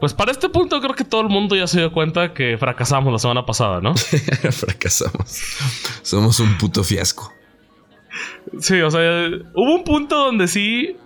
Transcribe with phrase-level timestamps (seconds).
[0.00, 3.12] Pues para este punto creo que todo el mundo ya se dio cuenta que fracasamos
[3.12, 3.94] la semana pasada, ¿no?
[4.50, 5.40] fracasamos.
[6.02, 7.32] Somos un puto fiasco.
[8.60, 9.00] Sí, o sea,
[9.54, 10.96] hubo un punto donde sí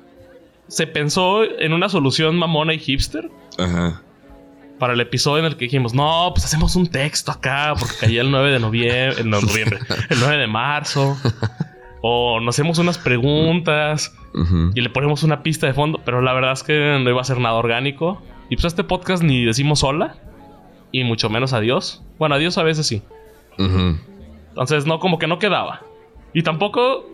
[0.68, 3.30] se pensó en una solución mamona y hipster.
[3.58, 4.02] Ajá.
[4.78, 8.22] Para el episodio en el que dijimos, no, pues hacemos un texto acá, porque caía
[8.22, 9.78] el 9 de noviembre, el noviembre,
[10.08, 11.16] el 9 de marzo.
[12.02, 14.14] o nos hacemos unas preguntas
[14.74, 17.24] y le ponemos una pista de fondo, pero la verdad es que no iba a
[17.24, 18.22] ser nada orgánico.
[18.50, 20.16] Y pues este podcast ni decimos hola,
[20.92, 22.02] y mucho menos adiós.
[22.18, 23.02] Bueno, adiós a veces sí.
[23.58, 25.82] Entonces, no, como que no quedaba.
[26.34, 27.06] Y tampoco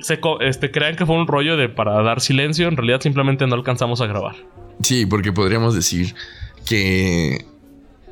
[0.00, 2.68] se este, crean que fue un rollo de para dar silencio.
[2.68, 4.34] En realidad, simplemente no alcanzamos a grabar.
[4.82, 6.14] Sí, porque podríamos decir
[6.66, 7.46] que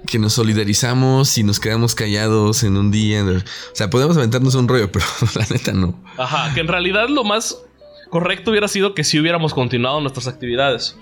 [0.06, 3.24] que nos solidarizamos y nos quedamos callados en un día.
[3.24, 5.04] O sea, podemos aventarnos un rollo, pero
[5.34, 6.00] la neta no.
[6.16, 7.62] Ajá, que en realidad lo más
[8.10, 10.96] correcto hubiera sido que si hubiéramos continuado nuestras actividades.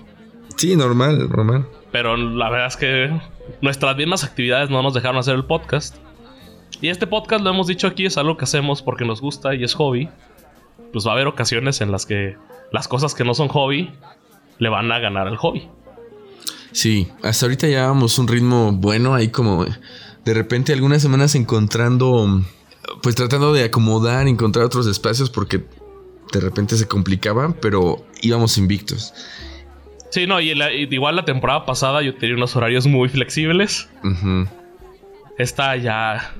[0.57, 1.67] Sí, normal, normal.
[1.91, 3.21] Pero la verdad es que
[3.61, 5.95] nuestras mismas actividades no nos dejaron hacer el podcast.
[6.81, 9.63] Y este podcast, lo hemos dicho aquí, es algo que hacemos porque nos gusta y
[9.63, 10.09] es hobby.
[10.91, 12.37] Pues va a haber ocasiones en las que
[12.71, 13.91] las cosas que no son hobby
[14.57, 15.69] le van a ganar al hobby.
[16.71, 22.43] Sí, hasta ahorita llevábamos un ritmo bueno, ahí como de repente algunas semanas encontrando,
[23.01, 25.63] pues tratando de acomodar, encontrar otros espacios porque
[26.33, 29.13] de repente se complicaba, pero íbamos invictos.
[30.09, 30.51] Sí, no, y,
[30.91, 33.89] igual la temporada pasada yo tenía unos horarios muy flexibles.
[35.37, 36.33] Esta ya.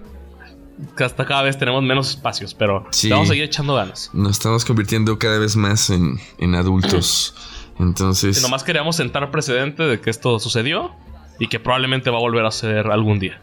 [1.00, 4.12] Hasta cada vez tenemos menos espacios, pero vamos a seguir echando ganas.
[4.14, 7.36] Nos estamos convirtiendo cada vez más en, en adultos.
[7.80, 8.38] Entonces.
[8.38, 10.92] Si nomás queríamos sentar precedente de que esto sucedió
[11.40, 13.42] y que probablemente va a volver a ser algún día.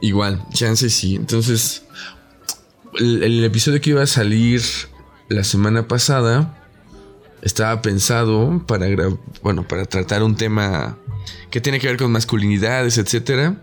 [0.00, 1.16] Igual, chance sí.
[1.16, 1.86] Entonces,
[2.98, 4.62] el, episodio que iba a salir
[5.28, 6.55] la semana pasada
[7.42, 8.86] estaba pensado para
[9.42, 10.98] bueno, para tratar un tema
[11.50, 13.56] que tiene que ver con masculinidades, etcétera.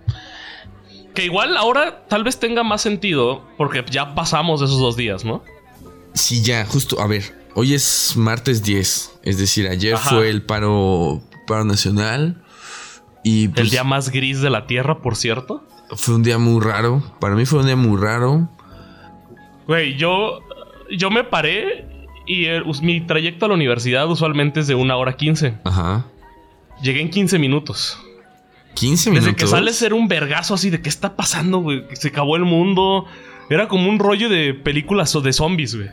[1.13, 5.43] Que igual ahora tal vez tenga más sentido porque ya pasamos esos dos días, ¿no?
[6.13, 7.23] Sí, ya, justo, a ver,
[7.55, 12.43] Hoy es martes 10, es decir, ayer fue el paro, paro nacional.
[13.23, 15.63] Y el pues día más gris de la Tierra, por cierto.
[15.95, 17.03] Fue un día muy raro.
[17.19, 18.49] Para mí fue un día muy raro.
[19.67, 20.39] Güey, yo,
[20.89, 21.92] yo me paré
[22.25, 22.47] y
[22.81, 25.55] mi trayecto a la universidad usualmente es de una hora 15.
[25.63, 26.05] Ajá.
[26.81, 27.99] Llegué en 15 minutos.
[28.75, 29.25] 15 minutos.
[29.25, 31.83] Desde que sale ser un vergazo así de qué está pasando, güey.
[31.93, 33.05] Se acabó el mundo.
[33.49, 35.89] Era como un rollo de películas o de zombies, güey.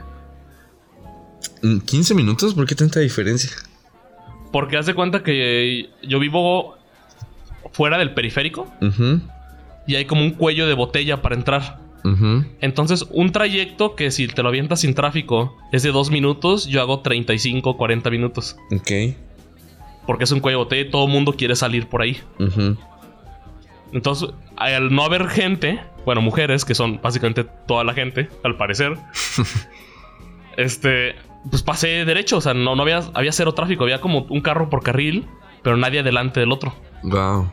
[1.63, 2.55] ¿15 minutos?
[2.55, 3.51] ¿Por qué tanta diferencia?
[4.53, 6.77] Porque haz de cuenta que yo vivo
[7.73, 8.73] fuera del periférico
[9.87, 11.79] y hay como un cuello de botella para entrar.
[12.61, 16.81] Entonces, un trayecto que si te lo avientas sin tráfico es de 2 minutos, yo
[16.81, 18.57] hago 35, 40 minutos.
[18.73, 19.15] Ok.
[20.07, 22.19] Porque es un cuello de todo el mundo quiere salir por ahí.
[23.93, 28.97] Entonces, al no haber gente, bueno, mujeres, que son básicamente toda la gente, al parecer,
[30.57, 31.17] este,
[31.49, 34.71] pues pasé derecho, o sea, no, no había, había cero tráfico, había como un carro
[34.71, 35.27] por carril,
[35.63, 36.75] pero nadie delante del otro.
[37.03, 37.51] Wow.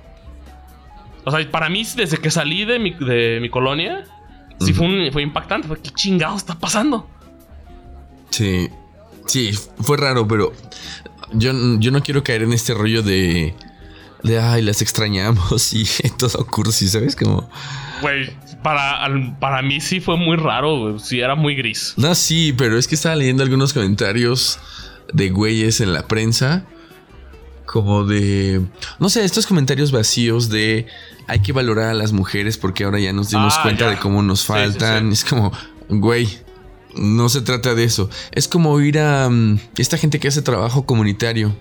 [1.26, 4.06] O sea, para mí, desde que salí de mi, de mi colonia,
[4.60, 5.68] sí fue, fue impactante.
[5.68, 7.10] Fue, ¿qué chingado está pasando?
[8.30, 8.70] Sí,
[9.26, 9.52] sí,
[9.82, 10.54] fue raro, pero
[11.34, 13.56] yo, yo no quiero caer en este rollo de,
[14.24, 15.86] de, ay, las extrañamos y
[16.18, 17.16] todo cursi, ¿sabes?
[17.16, 17.50] Como...
[18.02, 18.30] Güey,
[18.62, 19.10] para,
[19.40, 21.94] para mí sí fue muy raro, sí era muy gris.
[21.98, 24.60] No, sí, pero es que estaba leyendo algunos comentarios
[25.14, 26.66] de güeyes en la prensa.
[27.66, 28.62] Como de.
[29.00, 30.88] No sé, estos comentarios vacíos de
[31.28, 34.24] hay que valorar a las mujeres porque ahora ya nos dimos ah, cuenta de cómo
[34.24, 35.12] nos faltan.
[35.12, 35.52] Es como,
[35.90, 36.28] güey,
[36.96, 38.10] no se trata de eso.
[38.32, 41.56] Es como ir a mm, esta gente que hace trabajo comunitario,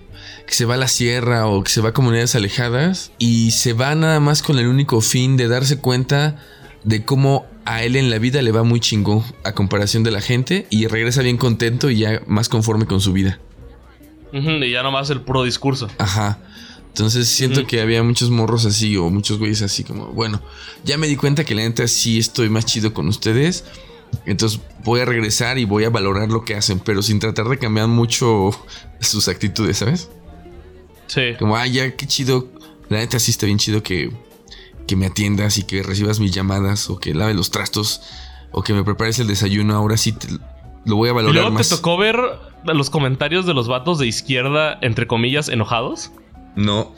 [0.45, 3.73] que se va a la sierra o que se va a comunidades alejadas y se
[3.73, 6.37] va nada más con el único fin de darse cuenta
[6.83, 10.21] de cómo a él en la vida le va muy chingón a comparación de la
[10.21, 13.39] gente y regresa bien contento y ya más conforme con su vida.
[14.31, 15.89] y ya nomás el puro discurso.
[15.97, 16.39] Ajá.
[16.97, 20.41] Entonces siento que había muchos morros así o muchos güeyes así como, bueno,
[20.83, 23.65] ya me di cuenta que la neta sí estoy más chido con ustedes.
[24.25, 27.59] Entonces voy a regresar y voy a valorar lo que hacen, pero sin tratar de
[27.59, 28.49] cambiar mucho
[28.99, 30.09] sus actitudes, ¿sabes?
[31.05, 31.35] Sí.
[31.37, 32.47] Como, ah, ya, qué chido.
[32.89, 34.11] La neta sí está bien chido que
[34.87, 38.01] que me atiendas y que recibas mis llamadas o que lave los trastos
[38.51, 40.15] o que me prepares el desayuno, ahora sí
[40.85, 42.17] lo voy a valorar ¿Y luego te tocó ver
[42.63, 46.11] los comentarios de los vatos de izquierda, entre comillas, enojados?
[46.57, 46.93] No.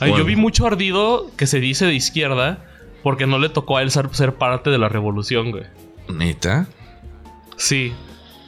[0.00, 2.64] Yo vi mucho ardido que se dice de izquierda
[3.02, 5.64] porque no le tocó a él ser, parte de la revolución, güey.
[6.08, 6.68] ¿Neta?
[7.56, 7.92] Sí.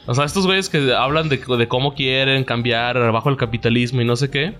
[0.05, 4.05] O sea, estos güeyes que hablan de, de cómo quieren cambiar bajo el capitalismo y
[4.05, 4.53] no sé qué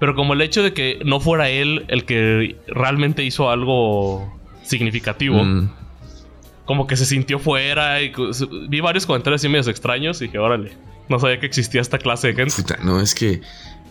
[0.00, 5.42] Pero como el hecho de que no fuera él el que realmente hizo algo significativo.
[5.42, 5.70] Mm.
[6.64, 8.12] Como que se sintió fuera y
[8.68, 10.72] vi varios comentarios así medios extraños y dije, órale,
[11.08, 12.54] no sabía que existía esta clase de gente.
[12.54, 13.40] Puta, no, es que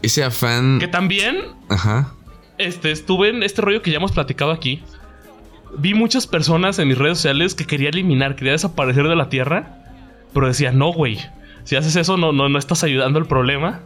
[0.01, 0.80] ese afán...
[0.80, 1.38] Que también...
[1.69, 2.13] Ajá.
[2.57, 4.83] Este, estuve en este rollo que ya hemos platicado aquí.
[5.77, 9.77] Vi muchas personas en mis redes sociales que quería eliminar, quería desaparecer de la Tierra.
[10.33, 11.19] Pero decía, no, güey.
[11.63, 13.81] Si haces eso, no, no, no estás ayudando al problema.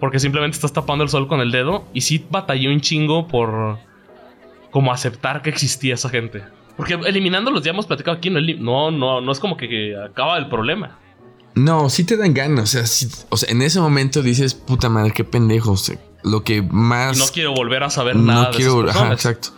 [0.00, 1.86] Porque simplemente estás tapando el sol con el dedo.
[1.92, 3.78] Y sí batallé un chingo por...
[4.70, 6.42] Como aceptar que existía esa gente.
[6.76, 10.98] Porque eliminándolos ya hemos platicado aquí, no, no, no, es como que, acaba el problema.
[11.54, 12.74] No, sí te dan ganas.
[12.74, 15.76] O sea, o sea, en ese momento dices, puta madre, qué pendejo.
[16.22, 17.16] lo que más.
[17.16, 18.50] no quiero volver a saber nada.
[18.50, 18.88] No quiero.
[18.88, 19.50] Ajá, exacto.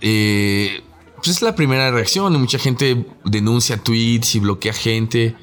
[0.00, 0.82] Eh,
[1.16, 2.32] pues es la primera reacción.
[2.40, 5.36] Mucha gente denuncia tweets y bloquea gente.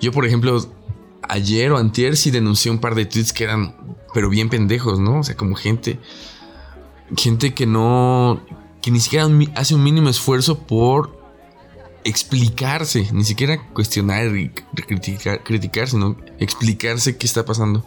[0.00, 0.64] Yo, por ejemplo,
[1.28, 3.76] ayer o antier sí denuncié un par de tweets que eran,
[4.14, 5.20] pero bien pendejos, ¿no?
[5.20, 6.00] O sea, como gente.
[7.14, 8.40] Gente que no
[8.82, 11.21] que ni siquiera hace un mínimo esfuerzo por
[12.04, 17.86] explicarse, ni siquiera cuestionar y criticar, criticar, sino explicarse qué está pasando.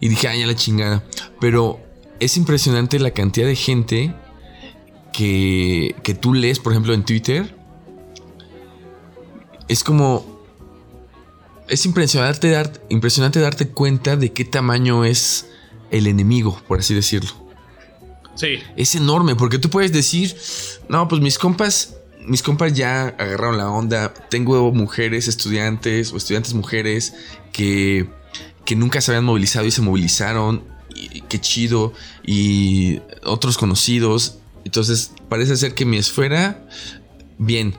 [0.00, 1.04] Y dije, ay, ya la chingada.
[1.40, 1.80] Pero
[2.20, 4.14] es impresionante la cantidad de gente
[5.12, 7.56] que, que tú lees, por ejemplo, en Twitter.
[9.68, 10.32] Es como...
[11.68, 15.46] Es impresionante, dar, impresionante darte cuenta de qué tamaño es
[15.90, 17.30] el enemigo, por así decirlo.
[18.34, 18.58] Sí.
[18.76, 20.36] Es enorme, porque tú puedes decir,
[20.88, 21.93] no, pues mis compas,
[22.24, 24.12] mis compas ya agarraron la onda.
[24.30, 27.14] Tengo mujeres, estudiantes o estudiantes mujeres
[27.52, 28.08] que,
[28.64, 30.64] que nunca se habían movilizado y se movilizaron.
[30.94, 31.92] Y, qué chido.
[32.24, 34.38] Y otros conocidos.
[34.64, 36.66] Entonces, parece ser que mi esfera,
[37.38, 37.74] bien.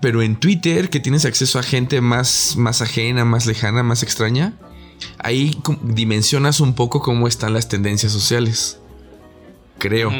[0.00, 4.54] Pero en Twitter, que tienes acceso a gente más, más ajena, más lejana, más extraña,
[5.18, 8.78] ahí dimensionas un poco cómo están las tendencias sociales
[9.78, 10.10] creo.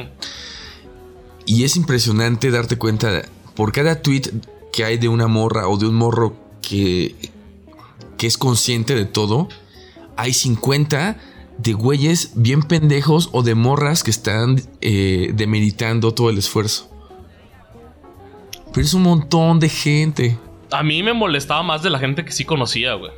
[1.47, 3.23] Y es impresionante darte cuenta
[3.55, 4.23] por cada tweet
[4.73, 7.15] que hay de una morra o de un morro que,
[8.17, 9.49] que es consciente de todo,
[10.17, 11.17] hay 50
[11.59, 16.91] de güeyes bien pendejos o de morras que están eh, demeritando todo el esfuerzo.
[18.73, 20.39] Pero es un montón de gente.
[20.73, 23.13] A mí me molestaba más de la gente que sí conocía, güey.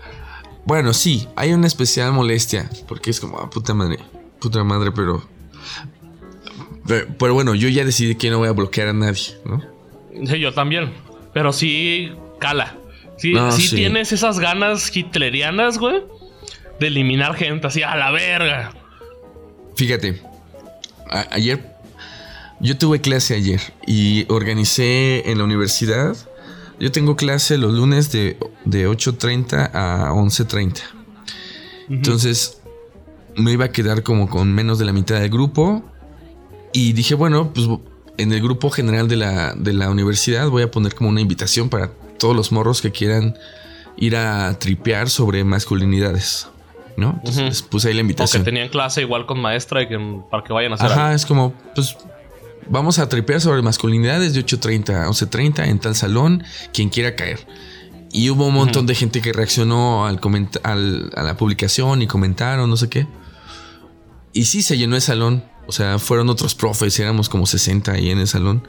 [0.67, 2.69] Bueno, sí, hay una especial molestia.
[2.87, 3.99] Porque es como, ah, puta madre,
[4.39, 5.23] puta madre, pero
[6.87, 9.61] pero, bueno, yo ya decidí que no voy a bloquear a nadie, ¿no?
[10.25, 10.93] Sí, yo también.
[11.33, 12.75] Pero sí, cala.
[13.19, 16.03] Sí, sí, tienes esas ganas hitlerianas, güey,
[16.79, 18.73] de eliminar gente así a la verga.
[19.75, 20.21] Fíjate,
[21.31, 21.77] ayer
[22.61, 26.17] yo tuve clase ayer y organicé en la universidad.
[26.79, 30.81] Yo tengo clase los lunes de, de 8.30 a 11.30.
[31.89, 32.61] Entonces
[33.37, 35.83] me iba a quedar como con menos de la mitad del grupo
[36.73, 37.67] y dije, bueno, pues
[38.19, 41.69] en el grupo general de la, de la universidad voy a poner como una invitación
[41.69, 43.37] para todos los morros que quieran
[43.97, 46.49] ir a tripear sobre masculinidades.
[46.97, 47.21] ¿No?
[47.27, 48.41] Entonces puse ahí la invitación.
[48.41, 49.99] O que tenían clase igual con maestra y que,
[50.31, 50.93] para que vayan a hacer.
[50.93, 51.95] Ajá, es como, pues
[52.71, 56.43] vamos a tripear sobre masculinidades de 8.30 a 11.30 en tal salón,
[56.73, 57.47] quien quiera caer.
[58.13, 60.19] Y hubo un montón de gente que reaccionó al,
[60.63, 63.07] al a la publicación y comentaron, no sé qué.
[64.33, 65.45] Y sí, se llenó el salón.
[65.67, 68.67] O sea, fueron otros profes, éramos como 60 ahí en el salón.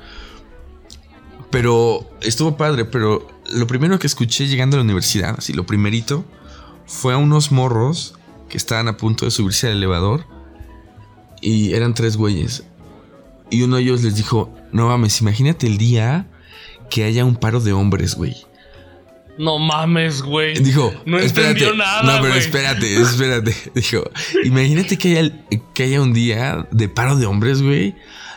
[1.50, 6.26] Pero estuvo padre, pero lo primero que escuché llegando a la universidad, así lo primerito,
[6.86, 8.16] fue a unos morros
[8.50, 10.26] que estaban a punto de subirse al elevador
[11.42, 12.64] y eran tres güeyes.
[13.50, 16.28] Y uno de ellos les dijo, no mames, imagínate el día
[16.90, 18.36] que haya un paro de hombres, güey.
[19.38, 20.56] No mames, güey.
[20.56, 22.04] Dijo, no entendió nada.
[22.04, 23.56] No, pero espérate, espérate.
[23.76, 24.10] Dijo,
[24.44, 25.32] imagínate que haya,
[25.74, 27.96] que haya un día de paro de hombres, güey.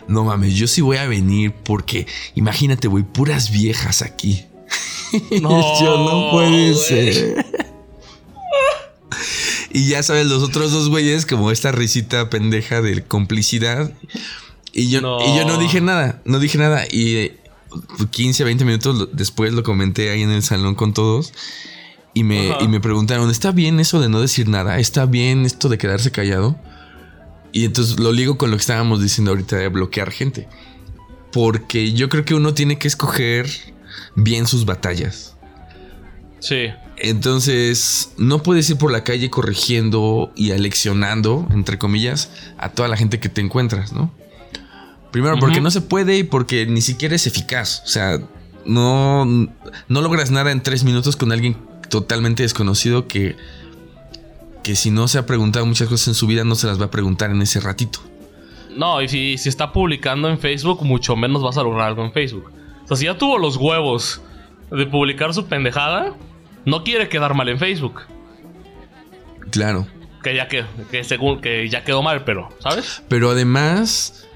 [0.09, 4.45] No mames, yo sí voy a venir porque imagínate, güey, puras viejas aquí.
[5.43, 7.45] No, yo no puede ser.
[9.73, 13.93] y ya sabes, los otros dos güeyes, como esta risita pendeja de complicidad.
[14.73, 16.85] Y yo y yo no dije nada, no dije nada.
[16.89, 17.33] Y
[18.11, 21.33] 15, 20 minutos después lo comenté ahí en el salón con todos.
[22.13, 24.79] Y me, y me preguntaron, ¿está bien eso de no decir nada?
[24.79, 26.59] ¿Está bien esto de quedarse callado?
[27.53, 30.49] Y entonces lo ligo con lo que estábamos diciendo ahorita de bloquear gente.
[31.33, 33.49] Porque yo creo que uno tiene que escoger
[34.17, 35.37] bien sus batallas.
[36.41, 36.69] Sí.
[36.97, 42.97] Entonces, no puedes ir por la calle corrigiendo y aleccionando, entre comillas, a toda la
[42.97, 44.13] gente que te encuentras, ¿no?
[45.11, 47.83] Primero, porque no se puede y porque ni siquiera es eficaz.
[47.85, 48.21] O sea,
[48.65, 51.57] no, no logras nada en tres minutos con alguien
[51.89, 53.37] totalmente desconocido que,
[54.63, 56.87] que si no se ha preguntado muchas cosas en su vida, no se las va
[56.87, 58.01] a preguntar en ese ratito.
[58.77, 62.13] No, y si, si está publicando en Facebook, mucho menos vas a lograr algo en
[62.13, 62.53] Facebook.
[62.85, 64.21] O sea, si ya tuvo los huevos
[64.71, 66.15] de publicar su pendejada,
[66.65, 68.03] no quiere quedar mal en Facebook.
[69.51, 69.87] Claro.
[70.23, 73.03] Que ya que, que según que ya quedó mal, pero, ¿sabes?
[73.09, 74.29] Pero además,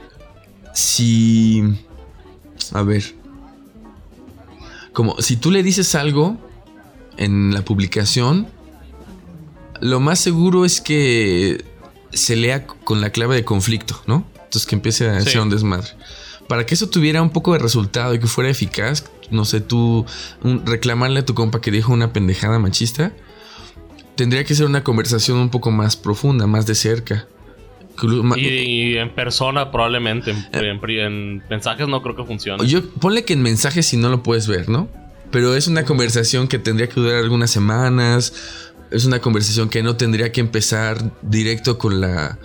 [0.74, 1.62] si.
[2.72, 3.14] A ver.
[4.92, 6.36] Como si tú le dices algo
[7.16, 8.46] en la publicación,
[9.80, 11.64] lo más seguro es que
[12.12, 14.26] se lea con la clave de conflicto, ¿no?
[14.34, 15.88] Entonces que empiece a ser un desmadre.
[16.48, 20.04] Para que eso tuviera un poco de resultado y que fuera eficaz, no sé, tú
[20.64, 23.12] reclamarle a tu compa que dijo una pendejada machista,
[24.14, 27.26] tendría que ser una conversación un poco más profunda, más de cerca.
[28.36, 32.66] Y, en persona probablemente, en, en, mensajes no creo que funcione.
[32.66, 34.88] Yo ponle que en mensajes si no lo puedes ver, ¿no?
[35.30, 38.32] Pero es una conversación que tendría que durar algunas semanas.
[38.90, 42.38] Es una conversación que no tendría que empezar directo con la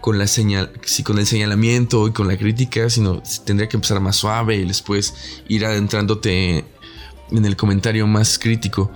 [0.00, 4.00] con la señal, sí, con el señalamiento y con la crítica, sino tendría que empezar
[4.00, 6.64] más suave y después ir adentrándote
[7.30, 8.90] en el comentario más crítico.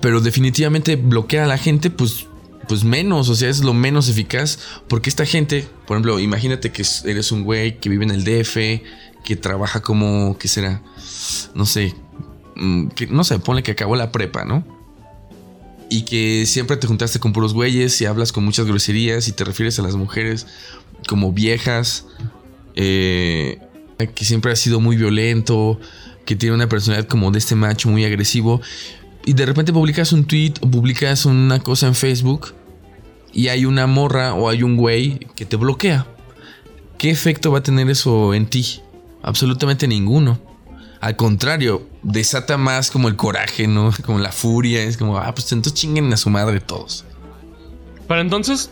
[0.00, 2.26] Pero definitivamente bloquear a la gente, pues,
[2.68, 6.84] pues menos, o sea, es lo menos eficaz, porque esta gente, por ejemplo, imagínate que
[7.04, 8.56] eres un güey que vive en el DF,
[9.24, 10.82] que trabaja como, ¿qué será?
[11.54, 11.94] No sé,
[12.56, 14.82] mm, que, no sé, pone que acabó la prepa, ¿no?
[15.92, 19.44] y que siempre te juntaste con puros güeyes y hablas con muchas groserías y te
[19.44, 20.46] refieres a las mujeres
[21.06, 22.06] como viejas,
[22.76, 23.58] eh,
[24.14, 25.78] que siempre has sido muy violento,
[26.24, 28.62] que tiene una personalidad como de este macho muy agresivo,
[29.24, 32.54] y de repente publicas un tweet o publicas una cosa en Facebook
[33.32, 36.06] y hay una morra o hay un güey que te bloquea.
[36.98, 38.80] ¿Qué efecto va a tener eso en ti?
[39.22, 40.38] Absolutamente ninguno.
[41.00, 43.90] Al contrario, desata más como el coraje, ¿no?
[44.06, 44.84] Como la furia.
[44.84, 47.04] Es como, ah, pues entonces chinguen a su madre todos.
[48.06, 48.70] Pero entonces,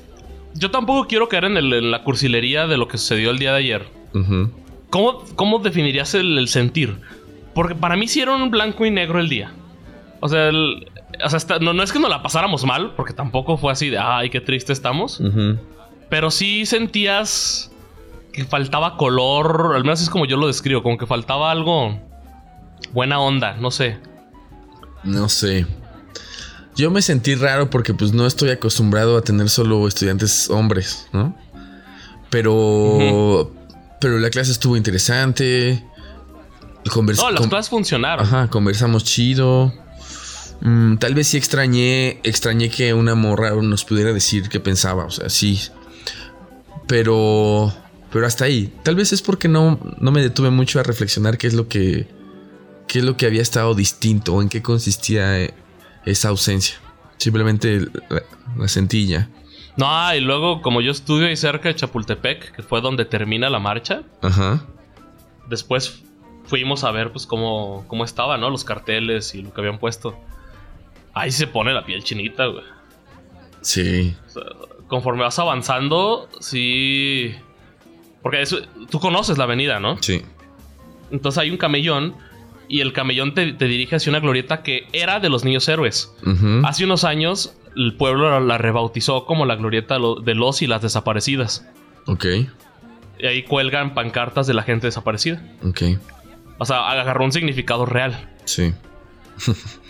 [0.54, 3.88] yo tampoco quiero caer en, la cursilería de lo que sucedió el día de ayer.
[4.90, 6.98] ¿Cómo, definirías el, sentir?
[7.54, 9.52] Porque para mí sí era un blanco y negro el día.
[10.20, 14.30] O sea, no, es que nos la pasáramos mal, porque tampoco fue así de, ay,
[14.30, 15.20] qué triste estamos.
[16.08, 17.70] Pero sí sentías
[18.32, 21.98] que faltaba color, al menos es como yo lo describo, como que faltaba algo
[22.92, 23.98] buena onda, no sé.
[25.02, 25.66] No sé.
[26.76, 31.34] Yo me sentí raro porque pues no estoy acostumbrado a tener solo estudiantes hombres, ¿no?
[32.30, 33.52] Pero...
[34.00, 35.84] Pero la clase estuvo interesante.
[36.86, 38.24] no, las clases funcionaron.
[38.24, 39.74] Ajá, conversamos chido.
[40.60, 45.10] Mm, tal vez sí extrañé, extrañé que una morra nos pudiera decir qué pensaba, o
[45.10, 45.60] sea, sí.
[46.86, 47.72] Pero,
[48.12, 48.72] pero hasta ahí.
[48.82, 52.08] Tal vez es porque no, no me detuve mucho a reflexionar qué es lo que
[52.90, 55.54] qué es lo que había estado distinto o en qué consistía eh,
[56.04, 56.76] esa ausencia.
[57.18, 57.86] Simplemente
[58.56, 59.28] la, sentilla.
[59.76, 63.60] No, y luego, como yo estudio ahí cerca de Chapultepec, que fue donde termina la
[63.60, 64.02] marcha.
[64.22, 64.66] Ajá.
[65.48, 66.02] Después
[66.46, 68.50] fuimos a ver, pues, cómo, cómo estaba, ¿no?
[68.50, 70.18] Los carteles y lo que habían puesto.
[71.20, 72.64] Ahí se pone la piel chinita, güey.
[73.60, 74.16] Sí.
[74.86, 77.34] conforme vas avanzando, sí.
[78.22, 78.58] Porque eso,
[78.90, 80.02] tú conoces la avenida, ¿no?
[80.02, 80.22] Sí.
[81.10, 82.14] Entonces hay un camellón
[82.68, 86.12] y el camellón te, dirige hacia una glorieta que era de los niños héroes.
[86.64, 91.66] Hace unos años el pueblo la, rebautizó como la glorieta de los y las desaparecidas.
[92.06, 92.24] Ok.
[93.18, 95.42] Y ahí cuelgan pancartas de la gente desaparecida.
[95.64, 95.82] Ok.
[96.58, 98.30] O sea, agarró un significado real.
[98.44, 98.72] Sí.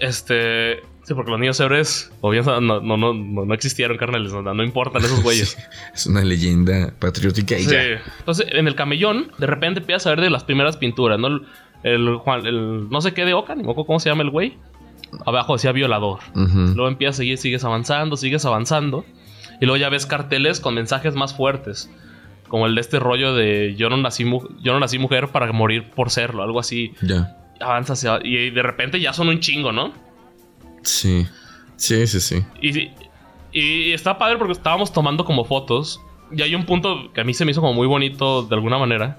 [0.00, 0.80] este.
[1.04, 4.32] Sí, porque los niños héroes, obviamente, no, no, no, no existieron, carnales.
[4.32, 5.58] No, importan esos güeyes.
[5.92, 7.74] es una leyenda patriótica y sí.
[8.20, 11.40] Entonces, en el camellón, de repente empiezas a ver de las primeras pinturas, ¿no?
[11.82, 14.56] el Juan, el no sé qué de Oca, ni moco cómo se llama el güey.
[15.26, 16.20] Abajo decía violador.
[16.34, 19.04] Luego empiezas a seguir, sigues avanzando, sigues avanzando.
[19.60, 21.90] Y luego ya ves carteles con mensajes más fuertes.
[22.48, 25.90] Como el de este rollo de yo no nací, yo no nací mujer para morir
[25.90, 26.94] por serlo, algo así.
[27.02, 27.36] Ya.
[27.62, 29.92] Avanza y de repente ya son un chingo, ¿no?
[30.82, 31.26] Sí.
[31.76, 32.44] Sí, sí, sí.
[32.60, 32.90] Y,
[33.52, 36.00] y está padre porque estábamos tomando como fotos.
[36.30, 38.78] Y hay un punto que a mí se me hizo como muy bonito de alguna
[38.78, 39.18] manera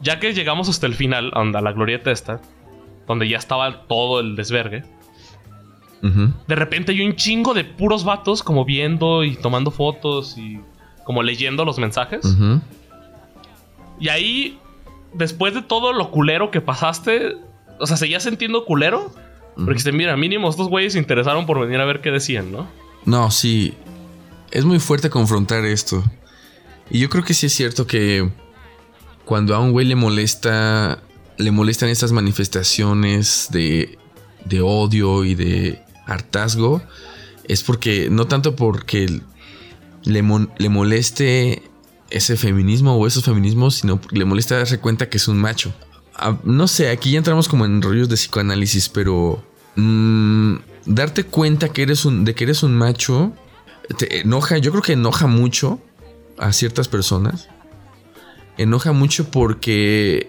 [0.00, 2.40] ya que llegamos hasta el final, a la glorieta esta,
[3.06, 4.84] donde ya estaba todo el desvergue,
[6.02, 10.60] de repente hay un chingo de puros vatos como viendo y tomando fotos y
[11.02, 12.24] como leyendo los mensajes.
[13.98, 14.60] Y ahí,
[15.14, 17.36] después de todo lo culero que pasaste,
[17.78, 19.12] o sea, seguías sintiendo culero.
[19.64, 22.68] Porque mira, mínimo estos güeyes se interesaron por venir a ver qué decían, ¿no?
[23.06, 23.72] No, sí.
[24.50, 26.04] Es muy fuerte confrontar esto.
[26.90, 28.28] Y yo creo que sí es cierto que
[29.24, 31.02] cuando a un güey le molesta,
[31.38, 33.98] le molestan estas manifestaciones de,
[34.44, 36.82] de odio y de hartazgo,
[37.44, 39.20] es porque, no tanto porque
[40.04, 40.22] le,
[40.58, 41.62] le moleste
[42.10, 45.72] ese feminismo o esos feminismos, sino porque le molesta darse cuenta que es un macho.
[46.44, 49.44] No sé, aquí ya entramos como en rollos de psicoanálisis, pero
[49.76, 50.56] mm,
[50.86, 53.32] darte cuenta que eres un, de que eres un macho
[53.94, 55.80] te enoja, yo creo que enoja mucho
[56.38, 57.48] a ciertas personas.
[58.58, 60.28] Enoja mucho porque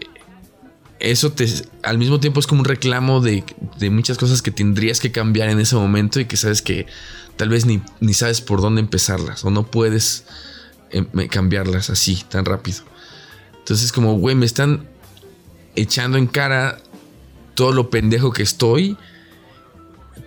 [0.99, 1.47] eso te,
[1.83, 3.43] al mismo tiempo es como un reclamo de,
[3.89, 6.87] muchas cosas que tendrías que cambiar en ese momento y que sabes que
[7.35, 10.25] tal vez ni, ni sabes por dónde empezarlas o no puedes
[10.91, 12.83] em, cambiarlas así tan rápido.
[13.59, 14.87] Entonces como, güey, me están
[15.77, 16.79] echando en cara
[17.55, 18.97] todo lo pendejo que estoy,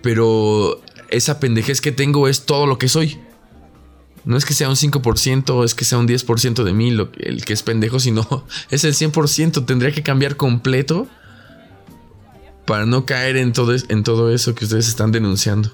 [0.01, 3.19] pero esa pendejez que tengo es todo lo que soy.
[4.23, 7.53] No es que sea un 5%, es que sea un 10% de mí el que
[7.53, 9.65] es pendejo, sino es el 100%.
[9.65, 11.07] Tendría que cambiar completo
[12.65, 15.71] para no caer en todo, en todo eso que ustedes están denunciando.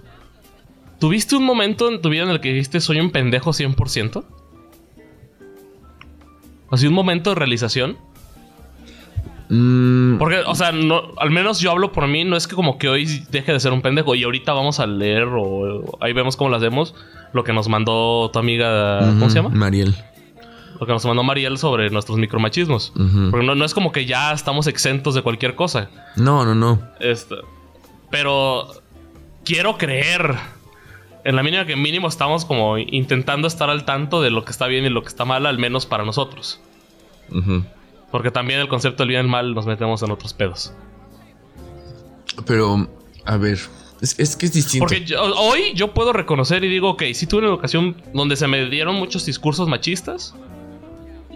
[1.00, 4.26] ¿Tuviste un momento en tu vida en el que dijiste soy un pendejo 100%?
[6.72, 7.98] ¿Así un momento de realización?
[9.50, 10.18] Mm.
[10.18, 12.90] Porque, o sea, no, al menos yo hablo por mí, no es que como que
[12.90, 16.50] hoy deje de ser un pendejo y ahorita vamos a leer o ahí vemos cómo
[16.50, 16.96] lo hacemos,
[17.34, 19.50] lo que nos mandó tu amiga, ¿cómo se llama?
[19.50, 19.96] Mariel.
[20.80, 22.94] Lo que nos mandó Mariel sobre nuestros micromachismos.
[23.32, 25.90] Porque no, es como que ya estamos exentos de cualquier cosa.
[26.16, 26.80] No, no, no.
[27.00, 27.36] Este,
[28.12, 28.68] pero
[29.44, 30.36] quiero creer.
[31.24, 34.68] En la mínima que mínimo estamos como intentando estar al tanto de lo que está
[34.68, 36.62] bien y lo que está mal, al menos para nosotros.
[38.12, 40.74] Porque también el concepto del bien y el mal nos metemos en otros pedos.
[42.46, 42.88] Pero,
[43.26, 43.60] a ver,
[44.02, 44.86] es, que es distinto.
[44.86, 48.70] Porque hoy yo puedo reconocer y digo, ok, sí tuve una educación donde se me
[48.70, 50.36] dieron muchos discursos machistas.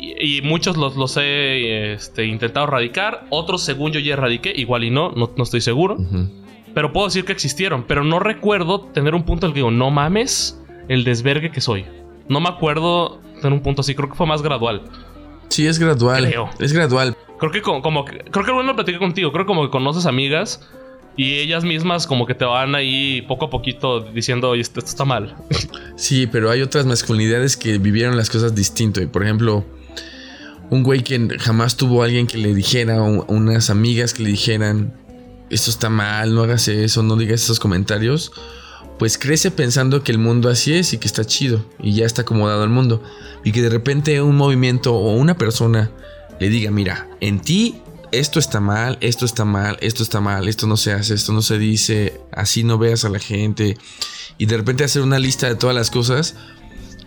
[0.04, 3.26] Y, muchos los, los he este, intentado erradicar.
[3.30, 4.52] Otros, según yo, ya erradiqué.
[4.56, 5.98] Igual y no, no, estoy seguro.
[6.74, 7.84] Pero puedo decir que existieron.
[7.88, 11.62] Pero no recuerdo tener un punto en el que digo, no mames el desvergue que
[11.62, 11.86] soy.
[12.28, 13.94] No me acuerdo tener un punto así.
[13.94, 14.84] Creo que fue más gradual.
[15.52, 16.26] Sí, es gradual.
[16.26, 16.50] Creo.
[16.60, 17.16] Es gradual.
[17.38, 19.32] Creo que como, creo que bueno platiqué contigo.
[19.32, 20.62] Creo que como que conoces amigas
[21.18, 25.04] y ellas mismas como que te van ahí poco a poquito diciendo, oye, esto, está
[25.06, 25.36] mal.
[25.98, 29.02] Sí, pero hay otras masculinidades que vivieron las cosas distinto.
[29.02, 29.66] Y por ejemplo,
[30.70, 34.30] un güey que jamás tuvo a alguien que le dijera, o unas amigas que le
[34.30, 34.94] dijeran,
[35.50, 38.32] esto está mal, no hagas eso, no digas esos comentarios,
[39.02, 42.22] pues crece pensando que el mundo así es y que está chido y ya está
[42.22, 43.02] acomodado el mundo.
[43.44, 45.90] Y que de repente un movimiento o una persona
[46.40, 50.68] le diga, mira, en ti esto está mal, esto está mal, esto está mal, esto
[50.68, 53.76] no se hace, esto no se dice, así no veas a la gente.
[54.38, 56.36] Y de repente hacer una lista de todas las cosas.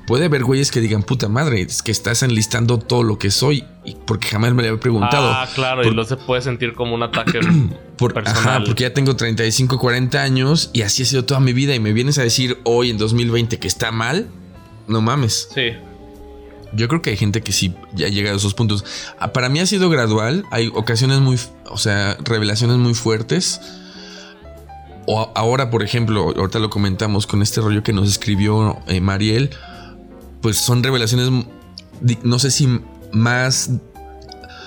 [0.07, 3.64] Puede haber güeyes que digan, puta madre, es que estás enlistando todo lo que soy.
[4.07, 5.31] Porque jamás me lo había preguntado.
[5.31, 7.40] Ah, claro, y no se puede sentir como un ataque
[7.97, 8.27] personal.
[8.27, 11.75] Ajá, porque ya tengo 35, 40 años y así ha sido toda mi vida.
[11.75, 14.29] Y me vienes a decir hoy en 2020 que está mal.
[14.87, 15.49] No mames.
[15.55, 15.71] Sí.
[16.75, 18.85] Yo creo que hay gente que sí ya llega a esos puntos.
[19.19, 20.45] Ah, para mí ha sido gradual.
[20.51, 21.38] Hay ocasiones muy,
[21.71, 23.61] o sea, revelaciones muy fuertes.
[25.07, 29.51] O ahora, por ejemplo, ahorita lo comentamos con este rollo que nos escribió eh, Mariel.
[30.44, 31.30] Pues son revelaciones,
[32.22, 32.68] no sé si
[33.12, 33.70] más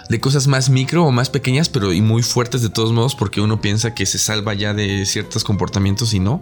[0.09, 3.41] de cosas más micro o más pequeñas, pero y muy fuertes de todos modos, porque
[3.41, 6.41] uno piensa que se salva ya de ciertos comportamientos y no.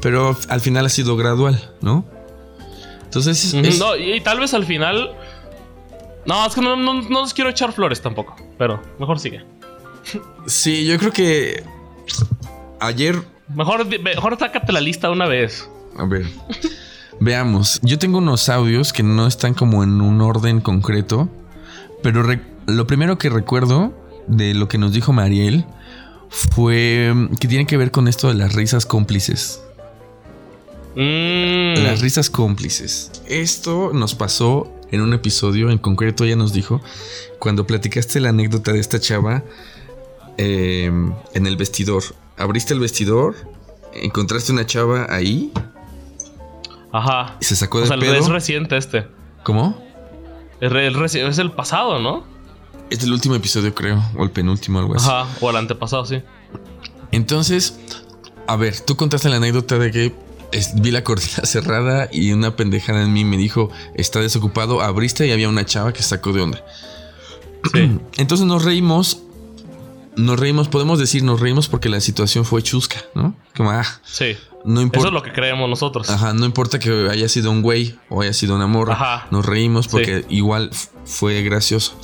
[0.00, 2.06] Pero al final ha sido gradual, ¿no?
[3.02, 5.14] Entonces, no, y, tal vez al final.
[6.24, 9.44] No, es que no, no, no les quiero echar flores tampoco, pero mejor sigue.
[10.46, 11.64] Sí, yo creo que
[12.80, 13.22] ayer.
[13.54, 15.68] Mejor, mejor sácate la lista una vez.
[15.98, 16.24] A ver.
[17.20, 17.80] Veamos.
[17.82, 21.28] Yo tengo unos audios que no están como en un orden concreto.
[22.02, 22.24] Pero
[22.66, 23.92] lo primero que recuerdo
[24.26, 25.66] de lo que nos dijo Mariel
[26.30, 29.60] fue que tiene que ver con esto de las risas cómplices.
[30.96, 31.82] Mm.
[31.82, 33.10] Las risas cómplices.
[33.26, 36.80] Esto nos pasó en un episodio, en concreto ella nos dijo,
[37.38, 39.44] cuando platicaste la anécdota de esta chava
[40.36, 42.02] em, en el vestidor.
[42.36, 43.36] Abriste el vestidor,
[43.92, 45.52] encontraste una chava ahí.
[46.92, 47.36] Ajá.
[47.40, 49.06] Y se sacó de o sea, Es reciente este.
[49.44, 49.82] ¿Cómo?
[50.60, 52.24] Es, el, es el pasado, ¿no?
[52.90, 54.02] Es el último episodio, creo.
[54.16, 55.08] O el penúltimo, algo así.
[55.08, 55.26] Ajá.
[55.40, 56.22] O el antepasado, sí.
[57.12, 57.78] Entonces,
[58.46, 60.14] a ver, tú contaste la anécdota de que
[60.76, 65.32] vi la cortina cerrada y una pendejada en mí me dijo, está desocupado, abriste y
[65.32, 66.64] había una chava que sacó de onda.
[68.16, 69.22] Entonces nos reímos,
[70.16, 73.34] nos reímos, podemos decir, nos reímos porque la situación fue chusca, ¿no?
[73.56, 74.36] Como, ah, sí.
[74.64, 74.98] No importa.
[74.98, 76.10] Eso es lo que creemos nosotros.
[76.10, 78.92] Ajá, no importa que haya sido un güey o haya sido una morra.
[78.92, 79.26] Ajá.
[79.30, 80.70] Nos reímos porque igual
[81.04, 81.98] fue gracioso.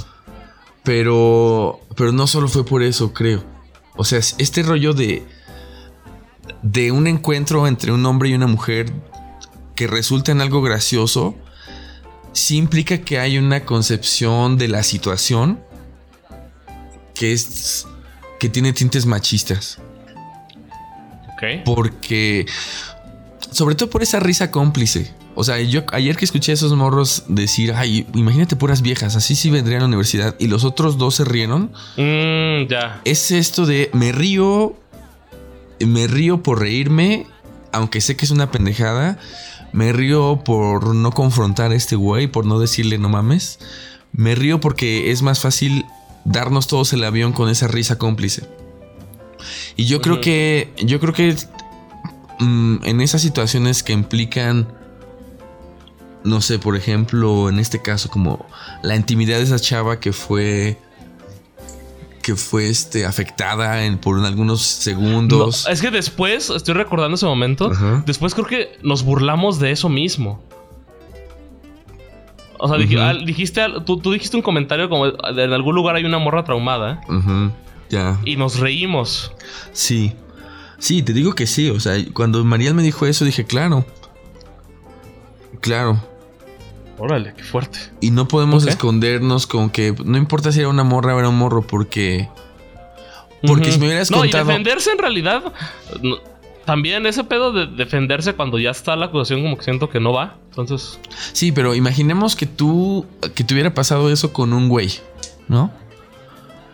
[0.82, 3.44] Pero, pero no solo fue por eso, creo.
[3.96, 5.26] O sea, este rollo de
[6.62, 8.92] de un encuentro entre un hombre y una mujer
[9.74, 11.36] que resulta en algo gracioso,
[12.32, 15.60] sí implica que hay una concepción de la situación
[17.14, 17.86] que es
[18.38, 19.78] que tiene tintes machistas.
[21.34, 21.64] Ok.
[21.64, 22.46] Porque
[23.50, 25.14] sobre todo por esa risa cómplice.
[25.34, 29.34] O sea, yo ayer que escuché a esos morros decir, ay, imagínate puras viejas, así
[29.34, 31.72] sí vendría a la universidad y los otros dos se rieron.
[31.96, 33.00] Mm, ya.
[33.04, 34.76] Es esto de me río,
[35.80, 37.26] me río por reírme,
[37.72, 39.18] aunque sé que es una pendejada.
[39.72, 43.58] Me río por no confrontar a este güey, por no decirle no mames.
[44.12, 45.84] Me río porque es más fácil
[46.26, 48.46] darnos todos el avión con esa risa cómplice.
[49.76, 51.36] Y yo creo que, yo creo que
[52.40, 54.68] mm, en esas situaciones que implican,
[56.24, 58.44] no sé, por ejemplo, en este caso, como
[58.82, 60.78] la intimidad de esa chava que fue
[62.22, 65.64] que fue este, afectada en, por algunos segundos.
[65.64, 67.70] No, es que después, estoy recordando ese momento,
[68.04, 70.42] después creo que nos burlamos de eso mismo.
[72.58, 72.76] O sea,
[73.08, 77.00] ah, dijiste, tú, tú dijiste un comentario como en algún lugar hay una morra traumada
[77.08, 77.50] Ujú,
[77.90, 78.18] Ya.
[78.24, 79.32] y nos reímos.
[79.72, 80.12] Sí.
[80.78, 81.70] Sí, te digo que sí.
[81.70, 83.84] O sea, cuando Mariel me dijo eso, dije, claro.
[85.60, 86.00] Claro.
[86.98, 87.78] Órale, qué fuerte.
[88.00, 91.36] Y no podemos escondernos con que no importa si era una morra o era un
[91.38, 92.28] morro, porque.
[93.46, 94.44] Porque si me hubieras no, contado.
[94.44, 95.42] y defenderse en realidad.
[96.02, 96.16] no,
[96.66, 100.12] también ese pedo de defenderse cuando ya está la acusación, como que siento que no
[100.12, 100.36] va.
[100.50, 100.98] Entonces,
[101.32, 103.06] Sí, pero imaginemos que tú.
[103.34, 104.90] que te hubiera pasado eso con un güey,
[105.48, 105.72] ¿no?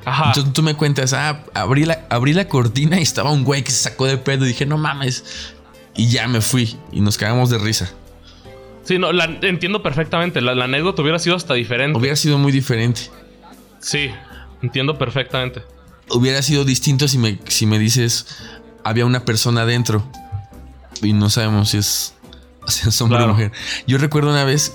[0.04, 0.28] ajá.
[0.28, 3.70] Entonces tú me cuentas, ah, abrí la, abrí la cortina y estaba un güey que
[3.70, 5.52] se sacó de pedo y dije, no mames.
[5.94, 7.92] Y ya me fui y nos cagamos de risa.
[8.82, 10.40] Sí, no, la, entiendo perfectamente.
[10.40, 11.96] La, la anécdota hubiera sido hasta diferente.
[11.98, 13.02] Hubiera sido muy diferente.
[13.78, 14.10] Sí,
[14.62, 15.62] entiendo perfectamente.
[16.10, 18.26] Hubiera sido distinto si me, si me dices,
[18.84, 20.02] había una persona adentro
[21.02, 22.14] y no sabemos si es,
[22.68, 23.32] si es hombre Claro.
[23.32, 23.52] o mujer.
[23.86, 24.72] Yo recuerdo una vez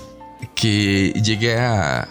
[0.54, 2.06] que llegué a,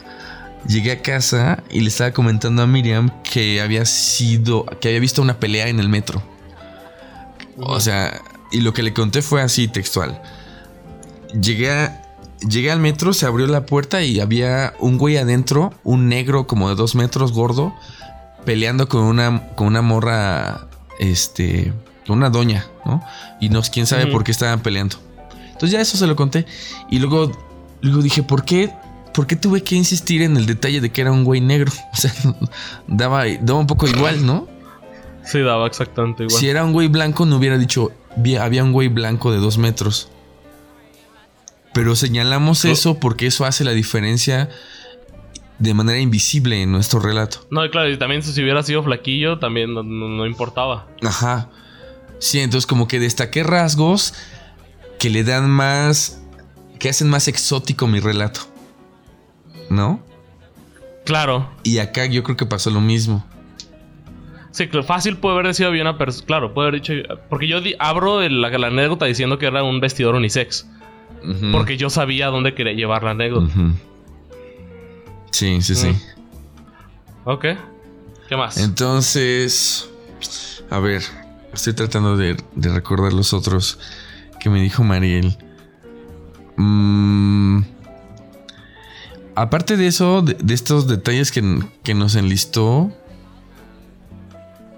[0.67, 5.21] llegué a casa y le estaba comentando a Miriam que había sido, que había visto
[5.21, 6.21] una pelea en el metro.
[7.57, 10.21] O sea, y lo que le conté fue así textual.
[11.41, 12.01] Llegué, a-
[12.47, 16.69] llegué al metro, se abrió la puerta y había un güey adentro, un negro como
[16.69, 17.73] de dos metros gordo,
[18.45, 20.67] peleando con una, con una morra,
[20.99, 21.73] este,
[22.13, 23.03] una doña, ¿no?
[23.39, 24.97] Y no, quién sabe por qué estaban peleando.
[25.47, 26.45] Entonces ya eso se lo conté.
[26.89, 27.31] Y luego,
[27.81, 28.71] luego dije, ¿por qué?
[29.13, 31.71] ¿Por qué tuve que insistir en el detalle de que era un güey negro?
[31.93, 32.11] O sea,
[32.87, 34.47] daba, daba un poco igual, ¿no?
[35.23, 36.39] Sí, daba exactamente igual.
[36.39, 39.57] Si era un güey blanco, no hubiera dicho, "Vi- había un güey blanco de dos
[39.57, 40.09] metros.
[41.73, 42.71] Pero señalamos No.
[42.71, 44.49] eso porque eso hace la diferencia
[45.59, 47.47] de manera invisible en nuestro relato.
[47.51, 50.87] No, claro, y también si hubiera sido flaquillo, también no, no- no importaba.
[51.03, 51.49] Ajá.
[52.19, 54.13] Sí, entonces como que destaqué rasgos
[54.99, 56.21] que le dan más,
[56.79, 58.41] que hacen más exótico mi relato.
[59.69, 60.01] ¿No?
[61.05, 61.49] Claro.
[61.63, 63.25] Y acá yo creo que pasó lo mismo.
[64.51, 66.25] Sí, fácil puede haber sido bien una persona.
[66.25, 66.93] Claro, puede haber dicho.
[67.29, 70.67] Porque yo abro el- la, la anécdota diciendo que era un vestidor unisex.
[71.51, 73.51] Porque yo sabía dónde quería llevar la anécdota.
[75.31, 75.95] Sí, sí, sí.
[77.25, 77.45] Ok.
[78.29, 78.57] ¿Qué más?
[78.57, 79.89] Entonces,
[80.69, 81.03] a ver,
[81.53, 83.79] estoy tratando de, recordar los otros
[84.39, 85.37] que me dijo Mariel.
[86.57, 87.61] Mm,
[89.35, 92.91] aparte de eso, de, estos detalles que, que nos enlistó.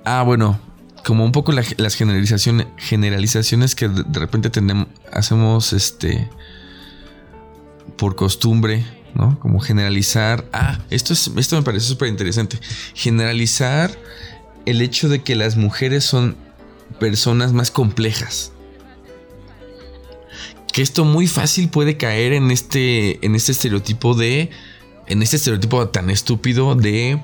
[0.05, 0.59] Ah, bueno,
[1.05, 6.29] como un poco la- las generalizaciones, generalizaciones que de, de repente tenemos, hacemos este
[7.97, 9.39] por costumbre, ¿no?
[9.39, 10.45] Como generalizar.
[10.53, 12.59] Ah, esto, es, esto me parece súper interesante.
[12.93, 13.91] Generalizar
[14.65, 16.35] el hecho de que las mujeres son
[16.99, 18.51] personas más complejas.
[20.73, 24.49] Que esto muy fácil puede caer en este, en este estereotipo de.
[25.07, 27.19] En este estereotipo tan estúpido de.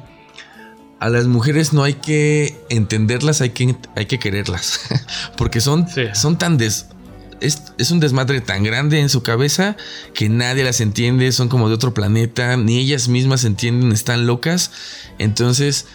[0.99, 4.79] A las mujeres no hay que entenderlas, hay que, hay que quererlas.
[5.37, 6.03] Porque son, Sí.
[6.13, 6.87] son tan des,
[7.41, 9.75] es, es un desmadre tan grande en su cabeza
[10.13, 14.71] que nadie las entiende, son como de otro planeta, ni ellas mismas entienden, están locas.
[15.19, 15.85] Entonces,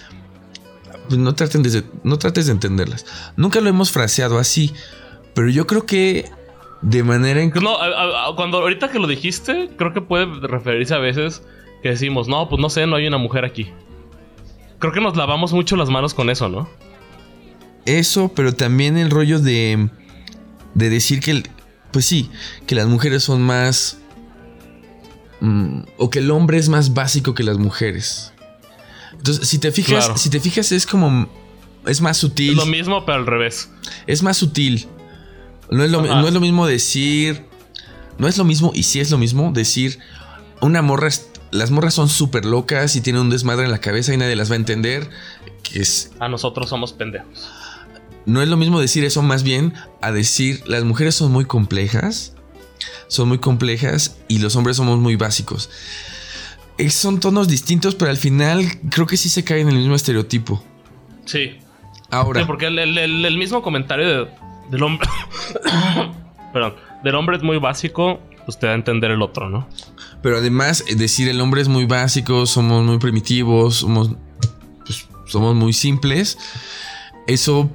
[1.18, 3.06] no, traten de, no trates de entenderlas.
[3.36, 4.72] Nunca lo hemos fraseado así,
[5.34, 6.30] pero yo creo que
[6.82, 10.26] de manera en No, a- a- a- cuando ahorita que lo dijiste, creo que puede
[10.46, 11.42] referirse a veces
[11.82, 13.70] que decimos, no, pues no sé, no hay una mujer aquí.
[14.78, 16.68] Creo que nos lavamos mucho las manos con eso, ¿no?
[17.86, 19.88] eso, pero también el rollo de,
[20.74, 21.48] de decir que, el-
[21.90, 22.30] pues sí,
[22.66, 23.98] que las mujeres son más...
[25.40, 28.32] mm, o que el hombre es más básico que las mujeres.
[29.20, 30.18] Entonces, si te fijas, Claro.
[30.18, 31.28] si te fijas es como
[31.86, 32.50] es más sutil.
[32.52, 33.70] Es lo mismo, pero al revés.
[34.06, 34.88] Es más sutil.
[35.70, 37.44] No es lo, no es lo mismo decir.
[38.18, 39.98] No es lo mismo, y sí es lo mismo, decir
[40.60, 41.08] una morra.
[41.52, 44.50] Las morras son súper locas y tienen un desmadre en la cabeza y nadie las
[44.50, 45.10] va a entender.
[45.62, 46.12] Que es.
[46.18, 47.48] A nosotros somos pendejos.
[48.26, 52.34] No es lo mismo decir eso más bien a decir las mujeres son muy complejas.
[53.08, 55.68] Son muy complejas y los hombres somos muy básicos.
[56.88, 60.62] Son tonos distintos, pero al final creo que sí se cae en el mismo estereotipo.
[61.26, 61.58] Sí.
[62.10, 62.40] Ahora.
[62.40, 64.28] Sí, porque el, mismo comentario
[64.70, 65.08] del hombre.
[66.52, 66.74] perdón.
[67.04, 69.68] Del hombre es muy básico, pues te da a entender el otro, ¿no?
[70.22, 74.10] Pero además, decir el hombre es muy básico, somos muy primitivos, somos.
[74.84, 76.38] Pues, somos muy simples.
[77.26, 77.70] Eso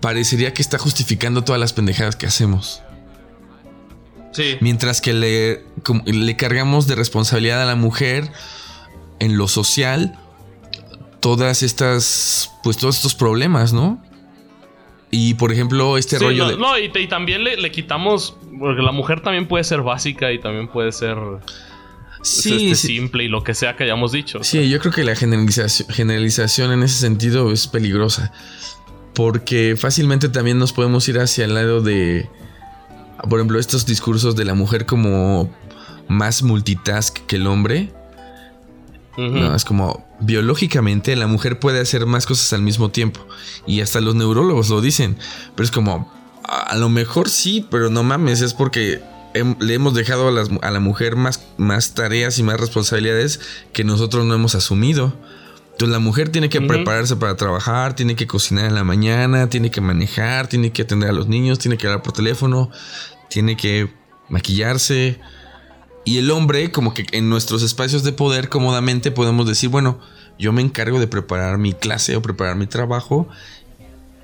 [0.00, 2.82] parecería que está justificando todas las pendejadas que hacemos.
[4.38, 4.56] Sí.
[4.60, 5.64] Mientras que le,
[6.06, 8.30] le cargamos de responsabilidad a la mujer
[9.18, 10.16] en lo social
[11.20, 14.00] todas estas, pues todos estos problemas, ¿no?
[15.10, 16.56] Y por ejemplo, este rollo no, de.
[16.56, 18.36] No, y, también le, quitamos.
[18.58, 21.16] Porque la mujer también puede ser básica y también puede ser.
[22.22, 24.42] Sí, este, simple y lo que sea que hayamos dicho.
[24.42, 28.32] Sí, yo creo que la generalización, generalización en ese sentido es peligrosa.
[29.14, 32.28] Porque fácilmente también nos podemos ir hacia el lado de.
[33.28, 35.50] Por ejemplo, estos discursos de la mujer como
[36.08, 37.92] más multitask que el hombre.
[39.16, 43.26] No, es como biológicamente la mujer puede hacer más cosas al mismo tiempo.
[43.66, 45.16] Y hasta los neurólogos lo dicen.
[45.56, 46.12] Pero es como,
[46.44, 49.02] a, lo mejor sí, pero no mames, es porque
[49.34, 53.40] le hemos dejado a, la mujer más, más, tareas y más responsabilidades
[53.72, 55.12] que nosotros no hemos asumido.
[55.78, 59.70] Entonces la mujer tiene que prepararse para trabajar, tiene que cocinar en la mañana, tiene
[59.70, 62.70] que manejar, tiene que atender a los niños, tiene que hablar por teléfono,
[63.28, 63.88] tiene que
[64.28, 65.20] maquillarse,
[66.08, 70.00] y el hombre, como que en nuestros espacios de poder cómodamente podemos decir, bueno,
[70.38, 73.28] yo me encargo de preparar mi clase o preparar mi trabajo.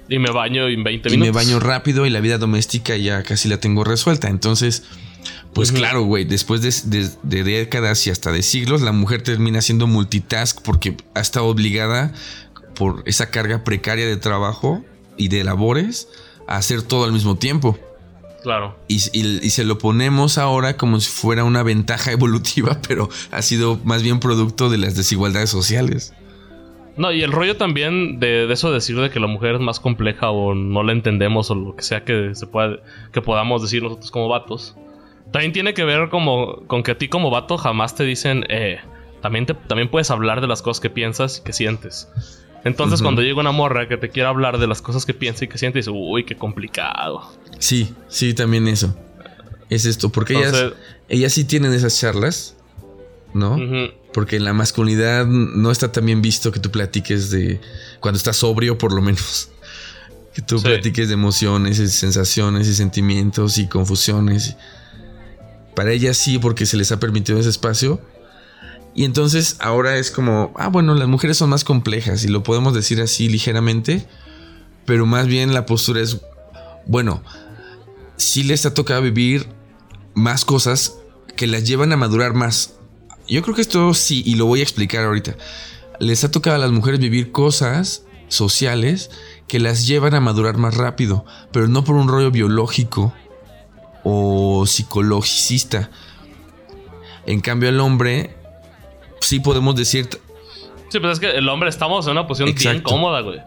[0.09, 1.13] Y me baño en 20 minutos.
[1.13, 4.29] Y me baño rápido y la vida doméstica ya casi la tengo resuelta.
[4.29, 4.85] Entonces,
[5.53, 10.61] pues claro, güey, después de, décadas y hasta de siglos, la mujer termina siendo multitask
[10.63, 12.13] porque ha estado obligada
[12.75, 14.85] por esa carga precaria de trabajo
[15.17, 16.09] y de labores
[16.49, 17.79] a hacer todo al mismo tiempo.
[18.43, 18.77] Claro.
[18.89, 24.03] Y, se lo ponemos ahora como si fuera una ventaja evolutiva, pero ha sido más
[24.03, 26.13] bien producto de las desigualdades sociales.
[26.97, 29.81] No, y el rollo también de, eso de decir de que la mujer es más
[29.81, 32.77] compleja o no la entendemos o lo que sea que se pueda,
[33.13, 34.77] que podamos decir nosotros como vatos.
[35.35, 38.79] También tiene que ver como con que a ti como vato jamás te dicen, eh,
[39.21, 42.07] también, te, también puedes hablar de las cosas que piensas y que sientes.
[42.63, 45.49] Entonces, cuando llega una morra que te quiere hablar de las cosas que piensa y
[45.49, 47.33] que siente, dice, uy, qué complicado.
[47.59, 48.97] Sí, sí, también eso.
[49.71, 50.73] Es esto, porque ellas,
[51.09, 52.55] ellas sí tienen esas charlas,
[53.33, 53.59] ¿no?
[54.13, 57.61] Porque en la masculinidad no está tan bien visto que tú platiques de.
[57.99, 59.51] Cuando estás sobrio, por lo menos.
[60.33, 64.57] Que tú platiques de emociones y sensaciones y sentimientos y confusiones.
[65.75, 68.01] Para ellas sí, porque se les ha permitido ese espacio.
[68.95, 72.75] Y entonces ahora es como, ah, bueno, las mujeres son más complejas y lo podemos
[72.75, 74.07] decir así ligeramente,
[74.87, 76.21] pero más bien la postura es,
[76.87, 77.23] bueno,
[78.17, 79.49] sí les ha tocado vivir
[80.15, 80.95] más cosas
[81.37, 82.75] que las llevan a madurar más.
[83.27, 85.37] Yo creo que esto sí, y lo voy a explicar ahorita.
[85.99, 89.11] Les ha tocado a las mujeres vivir cosas sociales
[89.49, 93.13] que las llevan a madurar más rápido, pero no por un rollo biológico
[94.05, 95.91] o psicologicista.
[97.27, 98.37] En cambio, el hombre
[99.21, 100.09] sí podemos decir.
[100.89, 103.41] Sí, pero es que el hombre estamos en una posición bien cómoda, güey.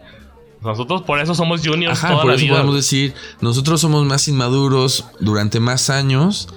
[0.60, 5.60] Nosotros por eso somos juniors Ajá, por eso podemos decir, nosotros somos más inmaduros durante
[5.60, 6.48] más años.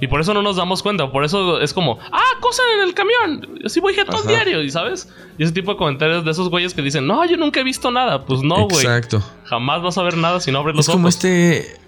[0.00, 1.10] Y por eso no nos damos cuenta.
[1.10, 3.58] Por eso es como, ah, cosa en el camión.
[3.62, 5.08] Yo sí voy el diario, ¿y sabes?
[5.38, 7.90] Y ese tipo de comentarios de esos güeyes que dicen, no, yo nunca he visto
[7.90, 8.24] nada.
[8.24, 8.84] Pues no, güey.
[8.84, 9.22] Exacto.
[9.44, 10.94] Jamás vas a ver nada si no abres los ojos.
[10.94, 11.80] Es como este.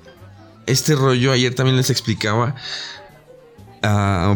[0.71, 2.55] Este rollo, ayer también les explicaba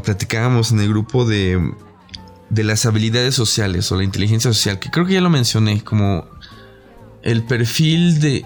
[0.02, 1.72] platicábamos en el grupo de,
[2.50, 6.26] de las habilidades sociales o la inteligencia social, que creo que ya lo mencioné, como
[7.22, 8.44] el perfil de.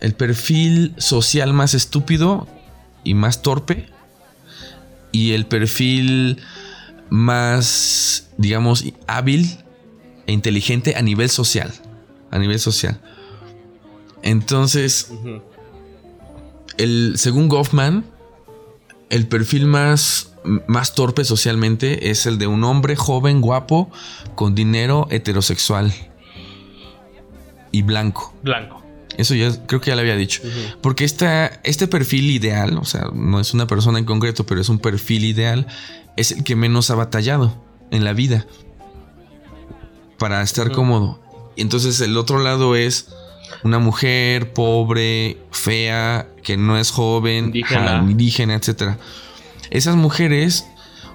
[0.00, 2.46] El perfil social más estúpido
[3.02, 3.88] y más torpe.
[5.10, 6.40] Y el perfil
[7.10, 9.58] más, digamos, hábil
[10.26, 11.74] e inteligente a nivel social.
[12.30, 13.00] A nivel social.
[14.22, 15.10] Entonces,
[16.78, 18.04] el, según Goffman,
[19.10, 20.32] el perfil más,
[20.66, 23.90] más torpe socialmente es el de un hombre joven, guapo,
[24.34, 25.92] con dinero, heterosexual
[27.72, 28.34] y blanco.
[28.42, 28.82] Blanco.
[29.16, 30.42] Eso ya creo que ya le había dicho.
[30.80, 34.78] Porque este perfil ideal, o sea, no es una persona en concreto, pero es un
[34.78, 35.66] perfil ideal,
[36.16, 37.60] es el que menos ha batallado
[37.90, 38.46] en la vida
[40.18, 41.20] para estar cómodo.
[41.56, 43.08] Y entonces el otro lado es
[43.64, 48.54] una mujer pobre, fea, que no es joven, Indígena.
[48.54, 48.96] etc.
[49.70, 50.66] Esas mujeres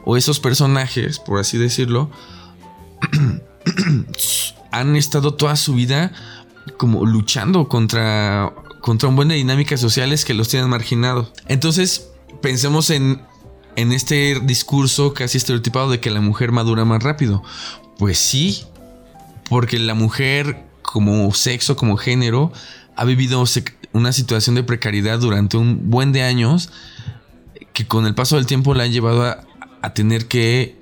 [0.05, 2.11] o esos personajes, por así decirlo,
[4.71, 6.11] han estado toda su vida
[6.77, 11.31] como luchando contra, contra un buen de dinámicas sociales que los tienen marginados.
[11.47, 12.09] Entonces,
[12.41, 13.21] pensemos en,
[13.75, 17.43] en este discurso casi estereotipado de que la mujer madura más rápido.
[17.97, 18.63] Pues sí,
[19.49, 20.63] porque la mujer
[20.93, 22.51] como sexo, como género,
[22.95, 23.43] ha vivido
[23.93, 26.69] una situación de precariedad durante un buen de años
[27.73, 29.43] que con el paso del tiempo la han llevado a,
[29.81, 30.77] a tener que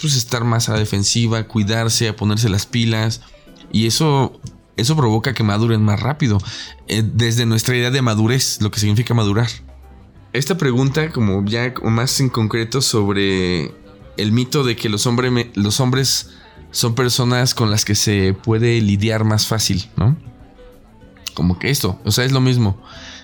[0.00, 3.20] pues, estar más a la defensiva, cuidarse, a ponerse las pilas.
[3.70, 4.40] Y eso,
[4.78, 6.38] eso provoca que maduren más rápido.
[6.88, 9.50] eh, desde nuestra idea de madurez, lo que significa madurar.
[10.32, 13.74] Esta pregunta, como ya más en concreto sobre
[14.16, 15.06] el mito de que los,
[15.54, 16.30] los hombres
[16.70, 20.16] son personas con las que se puede lidiar más fácil, ¿no?
[21.34, 22.80] Como que esto, o sea, es lo mismo.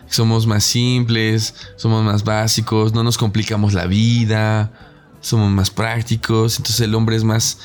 [0.08, 4.72] Somos más simples, somos más básicos, no nos complicamos la vida,
[5.20, 7.58] somos más prácticos, entonces el hombre es más,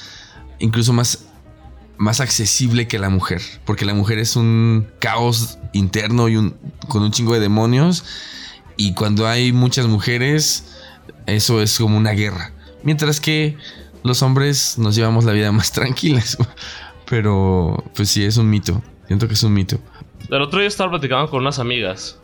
[0.59, 1.25] incluso más,
[1.97, 6.55] más accesible que la mujer, porque la mujer es un caos interno y un,
[6.87, 8.03] con un chingo de demonios,
[8.75, 10.65] y cuando hay muchas mujeres,
[11.27, 12.51] eso es como una guerra.
[12.83, 13.57] Mientras que
[14.03, 16.37] los hombres nos llevamos la vida más tranquilas.
[17.09, 18.81] Pero, pues sí, es un mito.
[19.07, 19.77] Siento que es un mito.
[20.29, 22.17] El otro día estaba platicando con unas amigas.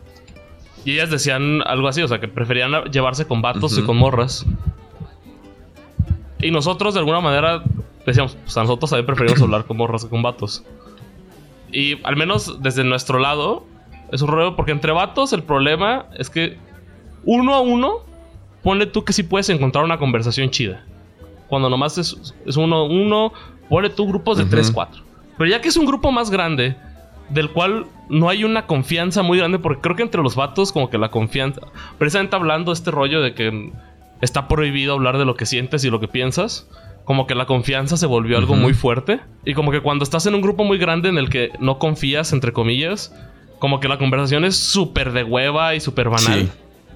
[0.84, 3.86] Y ellas decían algo así, o sea, que preferían llevarse con vatos y Ujú.
[3.88, 4.46] con morras.
[6.40, 7.62] Y nosotros, de alguna manera,
[8.06, 10.64] decíamos, pues a nosotros también preferimos hablar con morras que con vatos.
[11.70, 13.66] Y al menos desde nuestro lado,
[14.12, 16.56] es un rollo, porque entre vatos el problema es que
[17.24, 17.96] uno a uno,
[18.62, 20.86] ponle tú que sí puedes encontrar una conversación chida.
[21.48, 23.32] Cuando nomás es, es uno uno,
[23.68, 24.50] ponle tú grupos de Ujú.
[24.52, 25.02] 3, 4.
[25.38, 26.76] Pero ya que es un grupo más grande,
[27.30, 30.90] del cual no hay una confianza muy grande, porque creo que entre los vatos, como
[30.90, 31.60] que la confianza.
[31.98, 33.72] Precisamente hablando de este rollo de que
[34.20, 36.68] está prohibido hablar de lo que sientes y lo que piensas.
[37.04, 39.20] Como que la confianza se volvió algo muy fuerte.
[39.44, 42.34] Y como que cuando estás en un grupo muy grande en el que no confías,
[42.34, 43.14] entre comillas,
[43.58, 46.40] como que la conversación es súper de hueva y súper banal.
[46.42, 46.48] Sí.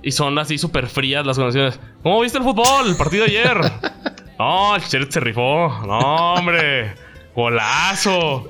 [0.02, 1.80] Y son así súper frías las conversaciones.
[2.02, 2.88] ¿Cómo viste el fútbol?
[2.88, 3.58] El partido de ayer.
[4.42, 5.68] No, el se rifó.
[5.86, 6.94] No, hombre.
[7.36, 8.48] Golazo.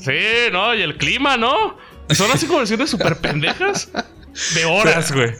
[0.00, 0.74] Sí, ¿no?
[0.74, 1.76] Y el clima, ¿no?
[2.10, 3.88] Son así conversaciones súper pendejas.
[4.54, 5.30] De horas, güey.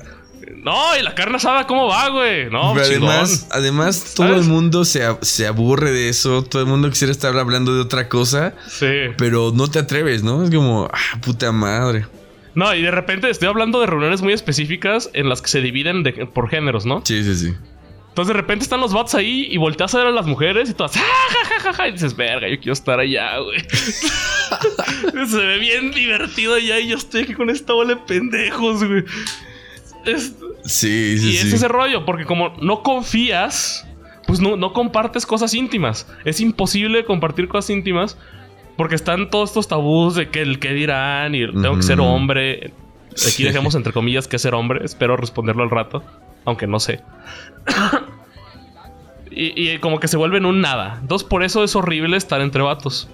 [0.63, 2.49] No, y la carne asada, ¿cómo va, güey?
[2.49, 3.11] No, Pero chingón.
[3.11, 6.45] además, además todo el mundo se, se aburre de eso.
[6.45, 8.55] Todo el mundo quisiera estar hablando de otra cosa.
[8.69, 8.87] Sí.
[9.19, 10.45] Pero no te atreves, ¿no?
[10.45, 12.07] Es como, ah, puta madre.
[12.55, 16.05] No, y de repente estoy hablando de reuniones muy específicas en las que se dividen
[16.05, 17.03] de- por géneros, ¿no?
[17.05, 17.55] Sí, sí, sí.
[18.17, 20.73] Entonces de repente están los vatos ahí y volteas a ver a las mujeres y
[20.73, 21.89] todas, ¡ah, ja, ja, ja, ja!
[21.89, 23.59] Y dices, verga, yo quiero estar allá, güey.
[25.29, 29.05] Se ve bien divertido allá y yo estoy aquí con esta bola de pendejos, güey.
[30.07, 30.33] Es-
[30.65, 31.47] Sí, sí, y sí.
[31.49, 33.87] es ese rollo, porque como no confías,
[34.27, 36.09] pues no, no compartes cosas íntimas.
[36.25, 38.17] Es imposible compartir cosas íntimas
[38.79, 42.73] porque están todos estos tabús de que el que dirán y tengo que ser hombre.
[43.31, 44.85] Aquí dejemos entre comillas que ser hombre.
[44.85, 46.03] Espero responderlo al rato,
[46.47, 47.03] aunque no sé.
[49.31, 50.99] y, y como que se vuelven un nada.
[51.03, 53.09] Entonces por eso es horrible estar entre vatos.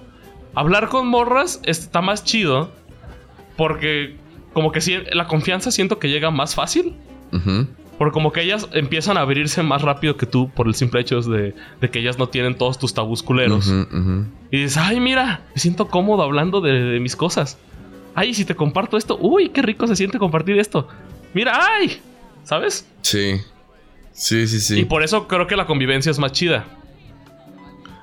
[0.54, 2.70] Hablar con morras está más chido
[3.56, 4.16] porque
[4.52, 6.94] como que sí, la confianza siento que llega más fácil.
[7.32, 7.66] Ujú.
[7.98, 11.20] Porque como que ellas empiezan a abrirse más rápido que tú por el simple hecho
[11.20, 13.72] de, de que ellas no tienen todos tus tabús culeros.
[14.50, 17.58] Y dices, ay, mira, me siento cómodo hablando de, de mis cosas.
[18.14, 20.88] Ay, si te comparto esto, uy, qué rico se siente compartir esto.
[21.32, 22.00] Mira, ay,
[22.44, 22.86] ¿sabes?
[23.02, 23.40] Sí.
[24.12, 24.80] Sí, sí, sí.
[24.80, 26.64] Y por eso creo que la convivencia es más chida.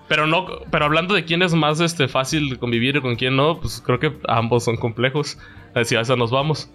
[0.08, 3.60] Pero no, pero hablando de quién es más este, fácil convivir y con quién no,
[3.62, 5.38] pues creo que ambos son complejos.
[5.86, 6.68] Si a eso nos vamos.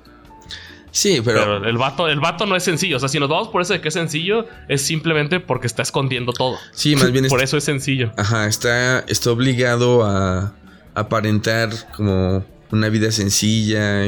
[0.92, 2.98] Sí, pero, Pero el vato, el vato no es sencillo.
[2.98, 5.83] O sea, si nos vamos por eso de que es sencillo, es simplemente porque está
[5.83, 6.57] escondiendo todo.
[6.70, 8.12] sí, más bien por es- eso es sencillo.
[8.17, 10.54] Ajá, está, está obligado a
[10.94, 14.04] aparentar como una vida sencilla.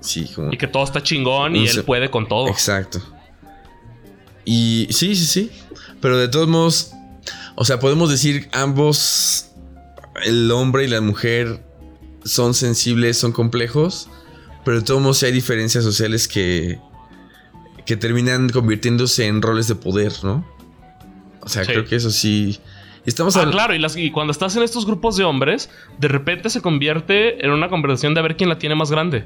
[0.00, 0.52] Y- Sí, como.
[0.52, 2.48] Y que todo está chingón y él puede con todo.
[2.48, 3.00] Exacto.
[4.44, 5.50] Y sí, sí, sí.
[6.00, 6.92] Pero de todos modos,
[7.56, 9.50] o sea, podemos decir ambos,
[10.24, 11.62] el hombre y la mujer,
[12.24, 14.08] son sensibles, son complejos.
[14.64, 16.78] Pero de todos modos hay diferencias sociales que,
[17.86, 20.46] que terminan convirtiéndose en roles de poder, ¿no?
[21.40, 21.72] O sea, Sí.
[21.72, 22.58] creo que eso sí.
[23.06, 23.56] Estamos Ah, hablando.
[23.56, 27.42] claro, y, las- y cuando estás en estos grupos de hombres, de repente se convierte
[27.44, 29.24] en una conversación de a ver quién la tiene más grande.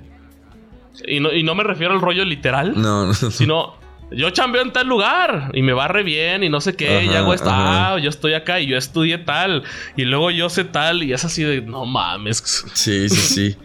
[1.06, 3.30] Y no, y no me refiero al rollo literal, No, no, no.
[3.30, 3.74] sino
[4.10, 7.08] yo chambeo en tal lugar y me va re bien y no sé qué, y
[7.08, 9.62] hago esto, ah, yo estoy acá y yo estudié tal,
[9.96, 12.42] y luego yo sé tal, y es así de, no mames.
[12.74, 13.56] Sí, sí, sí.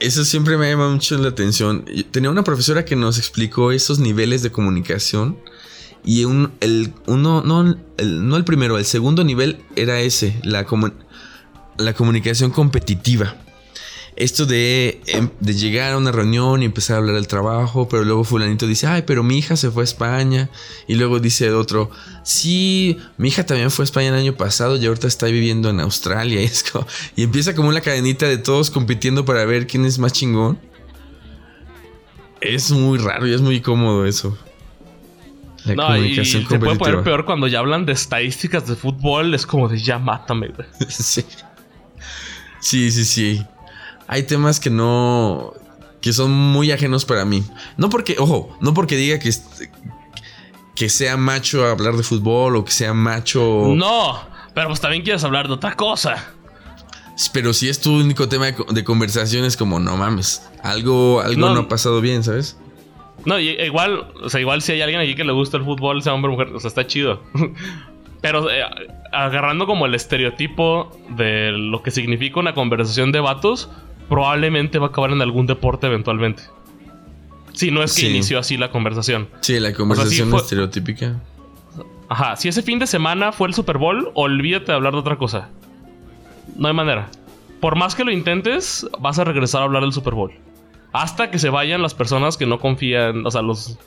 [0.00, 1.84] Eso siempre me llama mucho la atención.
[2.10, 5.38] Tenía una profesora que nos explicó esos niveles de comunicación.
[6.04, 10.66] Y un, el, uno, no el, no el primero, el segundo nivel era ese, la,
[11.78, 13.36] la comunicación competitiva
[14.16, 18.04] esto de, em, de, llegar a una reunión y empezar a hablar del trabajo, pero
[18.04, 20.50] luego fulanito dice, ay, pero mi hija se fue a España.
[20.86, 21.90] Y luego dice el otro,
[22.22, 25.80] sí, mi hija también fue a España el año pasado y ahorita está viviendo en
[25.80, 26.40] Australia.
[27.16, 30.58] Y, empieza como una cadenita de todos compitiendo para ver quién es más chingón.
[32.40, 34.36] Es muy raro y es muy cómodo eso.
[35.64, 39.34] La no, comunicación y se puede poner peor cuando ya hablan de estadísticas de fútbol.
[39.34, 40.52] Es como de ya mátame,
[40.88, 41.24] sí.
[42.60, 43.44] Sí, sí, sí
[44.06, 45.52] hay temas que no.
[46.00, 47.44] que son muy ajenos para mí.
[47.76, 49.30] No porque, ojo, no porque diga que,
[50.74, 53.72] que sea macho hablar de fútbol o que sea macho.
[53.74, 54.20] No,
[54.54, 56.34] pero pues también quieres hablar de otra cosa.
[57.32, 61.60] Pero si es tu único tema de, conversación, es como, no mames, algo, algo no,
[61.60, 62.58] ha pasado bien, ¿sabes?
[63.24, 66.12] No, igual, o sea, igual si hay alguien aquí que le gusta el fútbol, sea
[66.12, 67.22] hombre o mujer, o sea, está chido.
[68.20, 68.64] Pero eh,
[69.12, 73.70] agarrando como el estereotipo de lo que significa una conversación de vatos,
[74.08, 76.42] probablemente va a acabar en algún deporte eventualmente.
[77.52, 79.28] Si no es que inició así la conversación.
[79.40, 81.20] Sí, la conversación estereotípica.
[82.08, 85.16] Ajá, si ese fin de semana fue el Super Bowl, olvídate de hablar de otra
[85.16, 85.48] cosa.
[86.56, 87.08] No hay manera.
[87.60, 90.32] Por más que lo intentes, vas a regresar a hablar del Super Bowl.
[90.92, 93.78] Hasta que se vayan las personas que no confían, o sea, los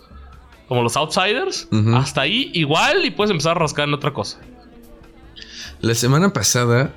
[0.68, 1.68] como los outsiders.
[1.94, 4.40] Hasta ahí igual y puedes empezar a rascar en otra cosa.
[5.80, 6.94] La semana pasada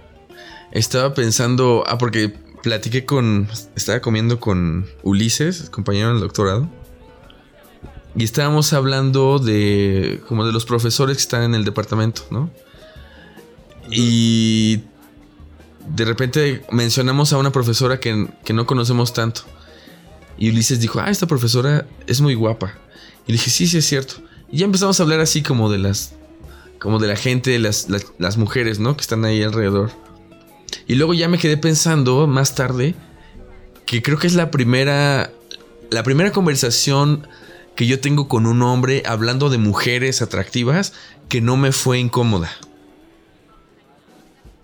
[0.73, 2.33] estaba pensando, ah, porque
[2.63, 3.49] platiqué con.
[3.77, 6.69] Estaba comiendo con Ulises, compañero del doctorado.
[8.17, 10.21] Y estábamos hablando de.
[10.29, 12.51] como de los profesores que están en el departamento, ¿no?
[13.91, 14.83] Y.
[15.89, 19.43] De repente mencionamos a una profesora que, que no conocemos tanto.
[20.39, 22.75] Y Ulises dijo: Ah, esta profesora es muy guapa.
[23.27, 24.15] Y dije: Sí, sí, es cierto.
[24.51, 26.15] Y ya empezamos a hablar así como de las.
[26.79, 28.97] como de la gente, las, las, las mujeres, ¿no?
[28.97, 29.91] Que están ahí alrededor.
[30.87, 32.95] Y luego ya me quedé pensando más tarde
[33.87, 35.31] que creo que es la primera
[35.91, 37.27] la primera conversación
[37.75, 40.93] que yo tengo con un hombre hablando de mujeres atractivas
[41.29, 42.51] que no me fue incómoda.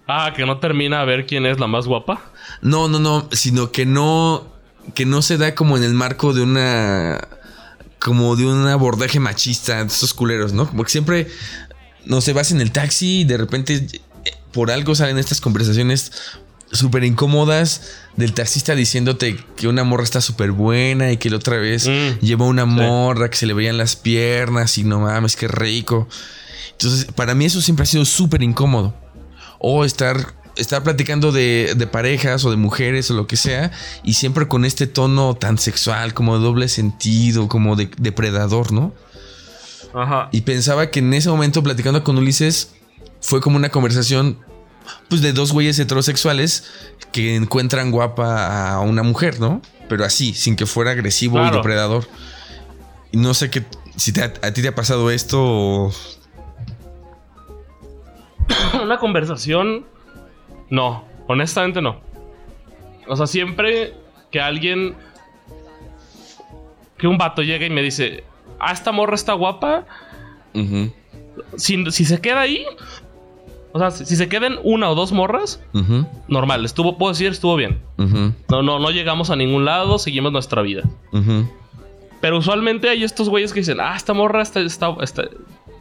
[0.07, 2.23] Ah, que no termina a ver quién es la más guapa.
[2.63, 4.47] No, no, no, sino que no
[4.95, 7.27] que no se da como en el marco de una
[7.99, 10.69] como de un abordaje machista de estos culeros, ¿no?
[10.69, 11.27] Como que siempre
[12.05, 13.87] no se vas en el taxi y de repente
[14.57, 16.11] por algo salen estas conversaciones
[16.73, 21.59] súper incómodas del taxista diciéndote que una morra está súper buena y que la otra
[21.59, 25.47] vez mm, llevó una morra que se le veían las piernas y no mames, qué
[25.47, 26.09] rico.
[26.73, 28.95] Entonces, para mí eso siempre ha sido súper incómodo.
[29.59, 33.73] O estar, estar platicando de, de, parejas o de mujeres o lo que sea
[34.05, 38.95] y siempre con este tono tan sexual, como de doble sentido, como de depredador, ¿no?
[39.93, 40.31] Ajá.
[40.33, 42.71] Y pensaba que en ese momento platicando con Ulises
[43.27, 44.39] fue como una conversación
[45.09, 46.71] pues de dos güeyes heterosexuales
[47.11, 49.61] que encuentran guapa a una mujer, ¿no?
[49.89, 52.07] Pero así, sin que fuera agresivo y depredador.
[53.11, 53.65] Y no sé qué
[53.97, 55.93] si a, ti te ha pasado esto o...
[58.81, 59.87] una conversación
[60.71, 62.01] no, honestamente no.
[63.09, 63.95] O sea, siempre
[64.31, 64.95] que alguien
[66.97, 68.23] que un vato llega y me dice,
[68.61, 69.85] "Ah, esta morra está guapa."
[71.57, 72.65] si, si se queda ahí,
[73.77, 75.63] o sea, si, se quedan una o dos morras,
[76.29, 76.65] normal.
[76.65, 77.81] Estuvo, puedo decir, estuvo bien.
[78.49, 80.83] No, no, no llegamos a ningún lado, seguimos nuestra vida.
[82.23, 84.95] Pero usualmente hay estos güeyes que dicen, ah, esta morra está, está,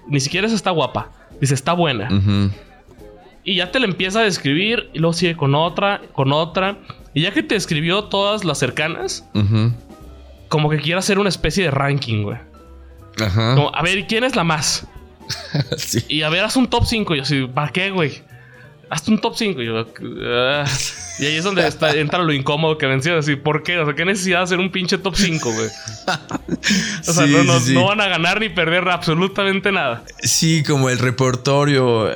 [0.08, 1.10] ni siquiera está guapa.
[1.40, 2.10] Dice, está buena.
[3.46, 6.80] Y ya te la empieza a describir y luego sigue con otra, con otra.
[7.14, 9.26] Y ya que te escribió todas las cercanas,
[10.50, 12.40] como que quiere hacer una especie de ranking, güey.
[13.22, 13.56] Ajá.
[13.74, 14.86] a ver, ¿quién es la más?
[16.08, 17.14] Y a ver, haz un top 5.
[17.14, 18.24] Y yo así, ¿para qué, güey?
[18.90, 19.62] Hazte un top 5.
[19.62, 19.86] Y yo,
[20.26, 20.66] ah".
[21.18, 21.66] Y ahí es donde
[21.96, 23.26] entra lo incómodo que mencionas.
[23.26, 23.78] Así, ¿por qué?
[23.80, 25.70] O sea, ¿qué necesidad de hacer un pinche top 5, güey?
[27.08, 30.04] O sea, no, no, van a ganar ni perder absolutamente nada.
[30.22, 32.10] Sí, como el repertorio.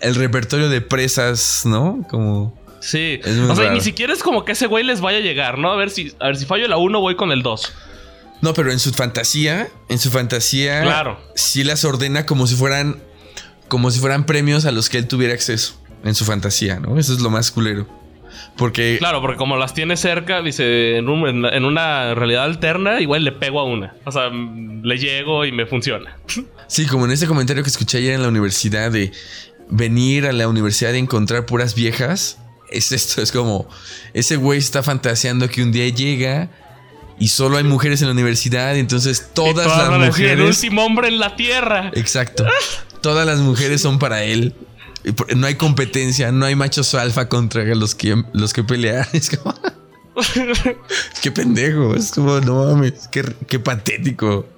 [0.00, 2.04] El repertorio de presas, ¿no?
[2.10, 2.60] Como.
[2.80, 3.20] Sí.
[3.48, 5.70] O sea, ni siquiera es como que ese güey les vaya a llegar, ¿no?
[5.70, 7.72] A ver si, a ver si fallo la 1, voy con el 2.
[8.42, 11.18] No, pero en su fantasía, en su fantasía, claro.
[11.36, 13.00] sí las ordena como si fueran,
[13.68, 16.98] como si fueran premios a los que él tuviera acceso en su fantasía, ¿no?
[16.98, 17.86] Eso es lo más culero.
[18.56, 18.96] Porque.
[18.98, 23.60] Claro, porque como las tiene cerca, dice, en, en, una realidad alterna, igual le pego
[23.60, 23.94] a una.
[24.04, 26.18] O sea, le llego y me funciona.
[26.68, 29.12] Sí, como en ese comentario que escuché ayer en la universidad de
[29.68, 32.38] venir a la universidad y encontrar puras viejas.
[32.70, 33.68] Es esto, es como.
[34.14, 36.48] Ese güey está fantaseando que un día llega
[37.22, 40.32] y solo hay mujeres en la universidad, y entonces todas, las mujeres.
[40.32, 41.92] El último hombre en la tierra.
[41.94, 42.44] Exacto.
[43.00, 44.56] todas las mujeres son para él.
[45.36, 49.06] No hay competencia, no hay machos alfa contra los que, los que pelean.
[49.12, 49.54] Es como.
[51.22, 51.94] qué pendejo.
[51.94, 53.08] Es como, no mames.
[53.08, 54.48] Qué, patético.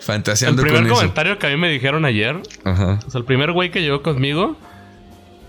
[0.00, 2.42] Fantaseando El primer comentario que a mí me dijeron ayer.
[2.64, 2.98] Ajá.
[3.06, 4.56] O sea, el primer güey que llegó conmigo.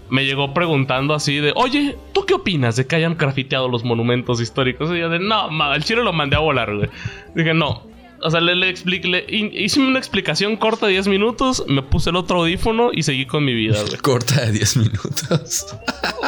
[0.10, 4.40] Me llegó preguntando así de, oye, ¿tú qué opinas de que hayan grafiteado los monumentos
[4.40, 4.92] históricos?
[4.92, 6.90] Y yo de, no, el chile lo mandé a volar, güey.
[7.34, 7.84] Dije, no,
[8.22, 12.16] o sea, le, le expliqué, hice una explicación corta de 10 minutos, me puse el
[12.16, 13.98] otro audífono y seguí con mi vida, güey.
[14.02, 15.68] Corta de 10 minutos.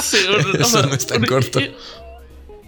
[0.02, 0.18] Sí,
[0.60, 1.60] Eso no es tan corto.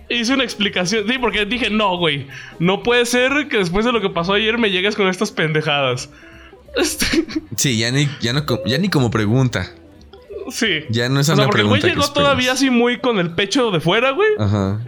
[0.09, 1.05] Hice una explicación.
[1.07, 2.25] Sí, porque dije, no, güey.
[2.57, 6.09] No puede ser que después de lo que pasó ayer me llegues con estas pendejadas.
[6.75, 9.71] Este sí, ya ni, ya, no, ya ni como pregunta.
[10.51, 10.85] Sí.
[10.89, 13.71] Ya no es o sea, porque el güey llegó todavía así muy con el pecho
[13.71, 14.29] de fuera, güey.
[14.37, 14.79] Ajá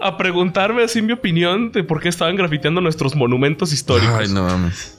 [0.00, 4.14] a preguntarme así mi opinión de por qué estaban grafiteando nuestros monumentos históricos.
[4.14, 4.98] Ay, no mames.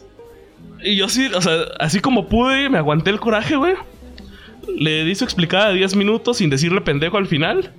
[0.84, 3.76] Y yo sí, o sea, así como pude, me aguanté el coraje, güey.
[4.68, 7.72] Le di su explicada de 10 minutos sin decirle pendejo al final.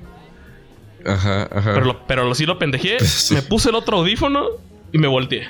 [1.05, 1.74] Ajá, ajá.
[1.74, 2.99] Pero, pero sí lo pendejé.
[3.30, 4.47] Me puse el otro audífono
[4.93, 5.49] y me volteé.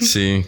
[0.00, 0.44] Sí.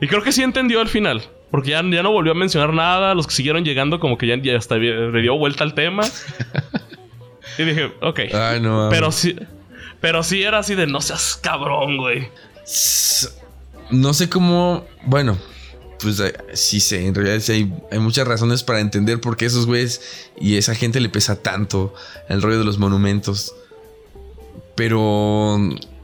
[0.00, 1.22] Y creo que sí entendió al final.
[1.50, 3.14] Porque ya, ya no volvió a mencionar nada.
[3.14, 6.02] Los que siguieron llegando, como que ya, ya hasta le dio vuelta al tema.
[7.58, 8.20] Y dije, ok.
[8.32, 8.88] Ay, no.
[8.88, 9.34] Pero sí,
[10.00, 12.28] pero sí era así de no seas cabrón, güey.
[13.90, 14.86] No sé cómo.
[15.04, 15.36] Bueno,
[16.00, 17.06] pues eh, sí sé.
[17.06, 20.74] En realidad sí hay, hay, muchas razones para entender por qué esos güeyes y esa
[20.74, 21.94] gente le pesa tanto
[22.28, 23.54] el rollo de los monumentos.
[24.76, 25.58] Pero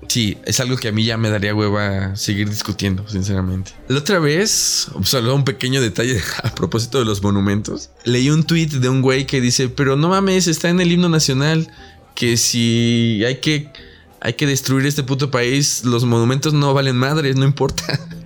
[0.09, 3.73] sí, es algo que a mí ya me daría hueva seguir discutiendo, sinceramente.
[3.89, 7.91] La otra vez, solo un pequeño detalle a propósito de los monumentos.
[8.05, 11.09] Leí un tweet de un güey que dice, pero no mames, está en el himno
[11.09, 11.69] nacional,
[12.15, 13.71] que si hay que,
[14.21, 18.01] hay que destruir este puto país, los monumentos no valen madres, no importa.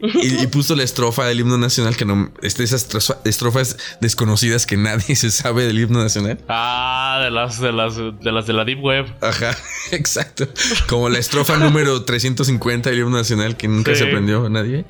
[0.00, 2.32] y, puso la estrofa del himno nacional que no.
[2.42, 2.88] Este, esas
[3.24, 6.38] estrofas desconocidas que nadie se sabe del himno nacional.
[6.48, 9.06] Ah, de las de las de las de la Deep Web.
[9.20, 9.56] Ajá,
[9.92, 10.48] exacto.
[10.88, 14.84] Como la estrofa número 350 del himno nacional que nunca se aprendió nadie.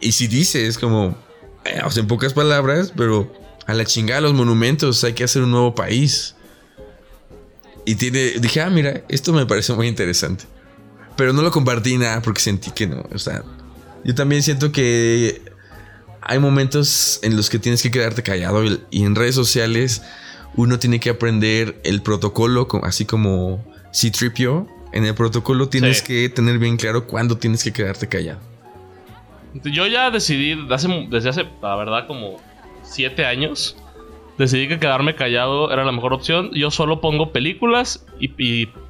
[0.00, 1.16] Y si dice, es como.
[1.64, 3.32] Eh, o sea, en pocas palabras, pero
[3.66, 6.34] a la chingada los monumentos, hay que hacer un nuevo país.
[7.84, 8.32] Y tiene.
[8.38, 10.44] Dije, ah, mira, esto me parece muy interesante.
[11.16, 13.04] Pero no lo compartí nada porque sentí que no.
[13.12, 13.42] O sea,
[14.04, 15.42] yo también siento que
[16.20, 20.02] hay momentos en los que tienes que quedarte callado y en redes sociales
[20.54, 24.66] uno tiene que aprender el protocolo, así como C-Tripio.
[24.92, 28.40] En el protocolo tienes que tener bien claro cuándo tienes que quedarte callado.
[29.64, 32.38] Yo ya decidí, desde hace, la verdad, como
[32.82, 33.76] siete años,
[34.38, 36.50] decidí que quedarme callado era la mejor opción.
[36.54, 38.32] Yo solo pongo películas y,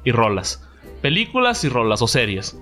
[0.03, 0.63] y rolas.
[1.01, 2.57] Películas y rolas o series.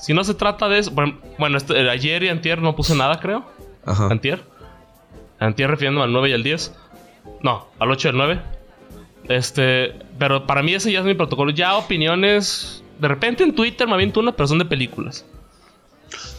[0.00, 0.92] Si no se trata de eso.
[1.38, 3.44] Bueno, este, ayer y antier no puse nada, creo.
[3.84, 4.08] Ajá.
[4.10, 4.42] Antier.
[5.38, 6.74] Antier refiriéndome al 9 y al 10.
[7.42, 8.42] No, al 8 y al 9.
[9.28, 9.94] Este.
[10.18, 11.50] Pero para mí ese ya es mi protocolo.
[11.50, 12.82] Ya opiniones.
[12.98, 15.24] De repente en Twitter me aviento una, pero son de películas.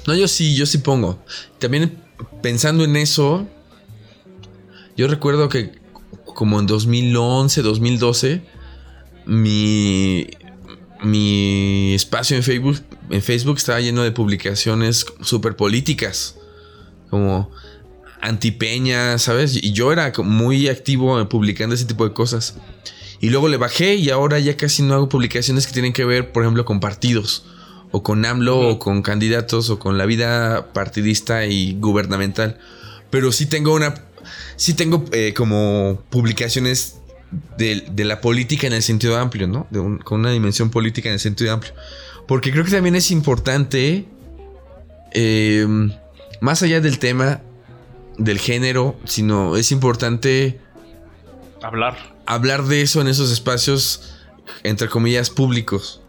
[0.08, 1.20] No, yo sí, yo sí pongo.
[1.60, 2.02] También
[2.42, 3.48] pensando en eso.
[4.98, 5.80] Yo recuerdo que
[6.26, 8.42] como en 2011, 2012.
[9.26, 10.28] Mi
[11.02, 16.36] mi espacio en Facebook, en Facebook estaba lleno de publicaciones súper políticas,
[17.10, 17.50] como
[18.22, 19.56] antipeña, ¿sabes?
[19.56, 22.56] Y yo era muy activo publicando ese tipo de cosas.
[23.20, 26.32] Y luego le bajé y ahora ya casi no hago publicaciones que tienen que ver,
[26.32, 27.46] por ejemplo, con partidos,
[27.92, 32.58] o con AMLO, o con candidatos, o con la vida partidista y gubernamental.
[33.10, 33.94] Pero sí tengo una.
[34.56, 37.01] Sí tengo eh, como publicaciones
[37.58, 39.68] de, la política en el sentido amplio, ¿no?
[40.04, 41.74] con una dimensión política en el sentido amplio.
[42.28, 44.06] Porque creo que también es importante,
[45.12, 45.92] em,
[46.40, 47.42] más allá del tema
[48.18, 50.60] del género, sino es importante
[51.62, 51.98] hablar.
[52.26, 54.16] Hablar de eso en esos espacios,
[54.64, 56.02] entre comillas, públicos.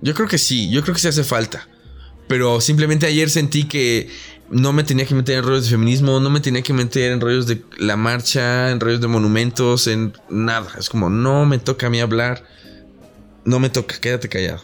[0.00, 1.68] Yo creo que sí, yo creo que sí hace falta.
[2.26, 4.08] Pero simplemente ayer sentí que
[4.50, 7.20] no me tenía que meter en rollos de feminismo, no me tenía que meter en
[7.20, 10.68] rollos de la marcha, en rollos de monumentos, en nada.
[10.78, 12.42] Es como, no me toca a mí hablar,
[13.44, 14.62] no me toca, quédate callado.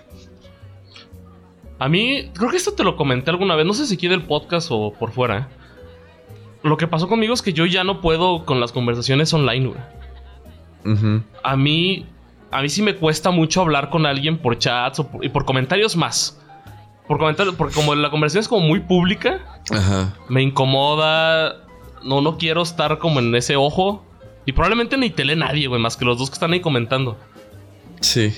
[1.79, 4.23] A mí, creo que esto te lo comenté alguna vez, no sé si aquí del
[4.23, 5.49] podcast o por fuera.
[6.63, 9.81] Lo que pasó conmigo es que yo ya no puedo con las conversaciones online, güey.
[11.43, 12.07] a mí
[12.51, 16.41] a mí sí me cuesta mucho hablar con alguien por chats y por comentarios más.
[17.09, 19.61] Por comentarios, porque como la conversación es como muy pública,
[20.29, 21.65] me incomoda.
[22.03, 24.05] No, no quiero estar como en ese ojo.
[24.45, 27.19] Y probablemente ni te lee nadie, güey, más que los dos que están ahí comentando.
[28.01, 28.33] Sí.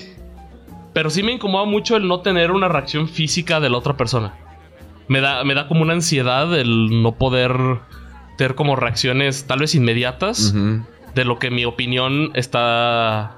[0.93, 4.33] Pero sí me incomoda mucho el no tener una reacción física de la otra persona.
[5.07, 7.79] Me da, me da como una ansiedad el no poder
[8.37, 10.53] tener como reacciones tal vez inmediatas
[11.15, 13.35] de lo que mi opinión está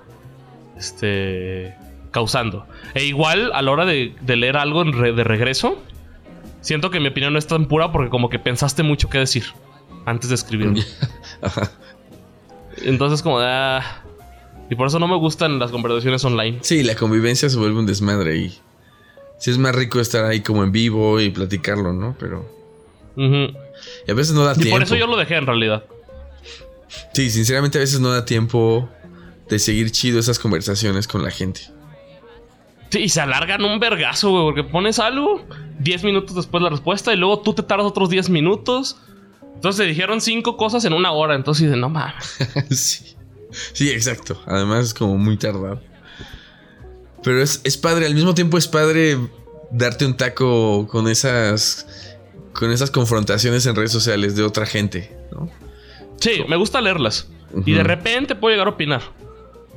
[0.78, 1.76] este,
[2.12, 2.66] causando.
[2.94, 5.82] E igual a la hora de, leer algo de regreso,
[6.62, 9.46] siento que mi opinión no es tan pura porque como que pensaste mucho qué decir
[10.06, 10.82] antes de escribirlo.
[12.84, 13.40] Entonces como...
[13.40, 14.04] Ah,
[14.70, 16.60] y por eso no me gustan las conversaciones online.
[16.62, 18.58] Sí, la convivencia se vuelve un desmadre y...
[19.38, 22.16] Sí es más rico estar ahí como en vivo y platicarlo, ¿no?
[22.20, 22.48] Pero...
[23.18, 24.70] Y a veces no da tiempo.
[24.70, 25.84] Y por eso yo lo dejé en realidad.
[27.14, 28.90] Sí, sinceramente a veces no da tiempo
[29.50, 31.62] de seguir chido esas conversaciones con la gente.
[32.92, 35.46] Sí, y se alargan un vergazo, güey, porque pones algo,
[35.80, 38.98] 10 minutos después la respuesta, y luego tú te tardas otros 10 minutos.
[39.56, 42.38] Entonces se dijeron cinco cosas en una hora, entonces de no mames.
[42.72, 43.16] sí.
[43.74, 44.42] sí, exacto.
[44.46, 45.80] Además es como muy tardado.
[47.24, 49.18] Pero es, es padre, al mismo tiempo es padre
[49.72, 52.18] darte un taco con esas.
[52.54, 55.50] con esas confrontaciones en redes sociales de otra gente, ¿no?
[56.20, 57.30] Sí, me gusta leerlas.
[57.66, 59.02] Y de repente puedo llegar a opinar.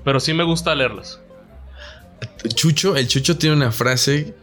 [0.03, 1.21] Pero sí me gusta leerlas.
[2.55, 4.35] Chucho, el Chucho tiene una frase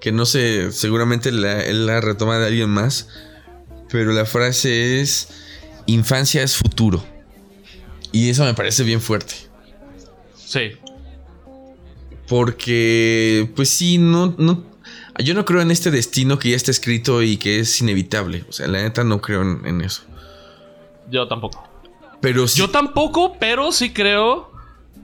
[0.00, 3.08] que no sé, seguramente la, él la retoma de alguien más.
[3.90, 5.28] Pero la frase es:
[5.86, 7.04] Infancia es futuro.
[8.12, 9.34] Y eso me parece bien fuerte.
[10.34, 10.72] Sí.
[12.28, 14.64] Porque, pues sí, no, no.
[15.22, 18.44] Yo no creo en este destino que ya está escrito y que es inevitable.
[18.48, 20.02] O sea, la neta no creo en, eso.
[21.10, 21.68] Yo tampoco.
[22.20, 24.50] Pero Yo tampoco, pero sí creo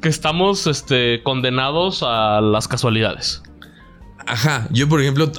[0.02, 3.42] que estamos este, condenados a las casualidades.
[4.26, 5.32] Ajá, yo por ejemplo,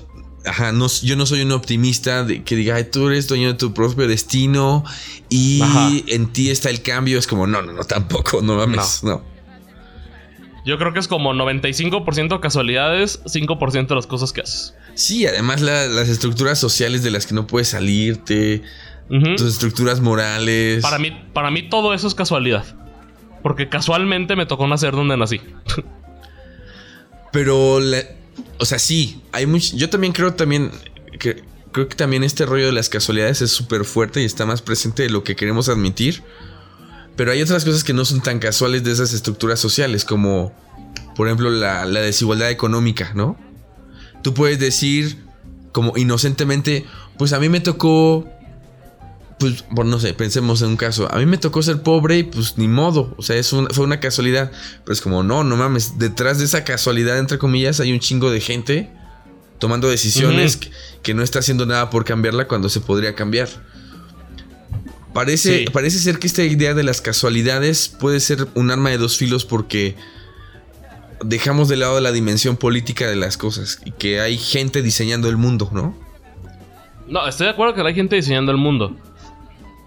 [0.45, 3.73] ajá, no, yo no soy un optimista de que diga, tú eres dueño de tu
[3.73, 4.83] propio destino
[5.29, 5.61] y
[6.07, 7.19] en ti está el cambio.
[7.19, 9.21] Es como, no, no, no, tampoco, no mames, no.
[10.65, 14.73] Yo creo que es como 95% casualidades, 5% de las cosas que haces.
[14.95, 18.63] Sí, además las estructuras sociales de las que no puedes salirte,
[19.09, 20.81] tus estructuras morales.
[20.81, 22.63] Para mí, para mí todo eso es casualidad.
[23.43, 25.41] Porque casualmente me tocó nacer donde nací.
[27.31, 27.79] Pero,
[28.57, 29.75] o sea, sí, hay mucho.
[29.75, 30.71] Yo también creo también
[31.19, 34.61] que creo que también este rollo de las casualidades es súper fuerte y está más
[34.61, 36.23] presente de lo que queremos admitir.
[37.17, 40.53] Pero hay otras cosas que no son tan casuales de esas estructuras sociales, como,
[41.15, 43.37] por ejemplo, la, la desigualdad económica, ¿no?
[44.23, 45.17] Tú puedes decir,
[45.71, 46.85] como inocentemente,
[47.17, 48.27] pues a mí me tocó
[49.43, 51.13] pues, bueno, no sé, pensemos en un caso.
[51.13, 53.13] A mí me tocó ser pobre y pues ni modo.
[53.17, 54.53] O sea, es fue una casualidad.
[54.85, 55.99] Pero es como, no, no mames.
[55.99, 58.89] Detrás de esa casualidad, entre comillas, hay un chingo de gente
[59.59, 60.57] tomando decisiones
[61.01, 63.49] que, no está haciendo nada por cambiarla cuando se podría cambiar.
[65.13, 69.17] Parece, parece ser que esta idea de las casualidades puede ser un arma de dos
[69.17, 69.97] filos porque
[71.25, 75.35] dejamos de lado la dimensión política de las cosas y que hay gente diseñando el
[75.35, 75.97] mundo, ¿no?
[77.09, 78.95] No, estoy de acuerdo que hay gente diseñando el mundo.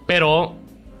[0.07, 0.55] Pero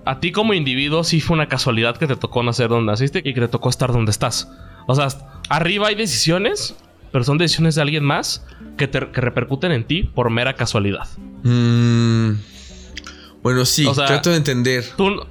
[0.05, 3.33] a ti como individuo sí fue una casualidad que te tocó nacer donde naciste y
[3.33, 4.49] que te tocó estar donde estás.
[4.85, 5.07] O sea,
[5.49, 6.75] arriba hay decisiones,
[7.11, 8.45] pero son decisiones de alguien más
[8.77, 11.07] que, te, repercuten en ti por mera casualidad.
[11.43, 12.33] Mm,
[13.43, 14.85] bueno, sí, trato de entender.
[14.95, 15.25] Tú,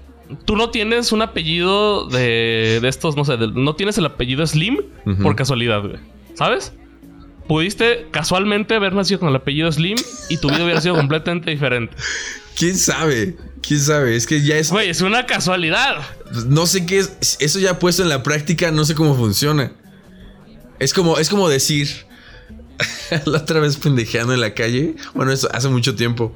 [0.45, 4.79] tú, no tienes un apellido de, de estos, no sé, no tienes el apellido Slim
[5.22, 5.97] por casualidad, güey.
[6.35, 6.74] ¿Sabes?
[7.49, 9.97] Pudiste casualmente haber nacido con el apellido Slim
[10.29, 11.97] y tu vida hubiera sido completamente diferente.
[12.57, 13.37] ¿Quién sabe?
[13.67, 14.14] ¿Quién sabe?
[14.14, 14.71] Es que ya es...
[14.71, 15.97] Güey, es una casualidad.
[16.47, 17.37] No sé qué es...
[17.41, 19.73] Eso ya puesto en la práctica, no sé cómo funciona.
[20.79, 22.07] Es como, es como decir...
[23.25, 24.95] la otra vez pendejeando en la calle.
[25.14, 26.35] Bueno, eso hace mucho tiempo.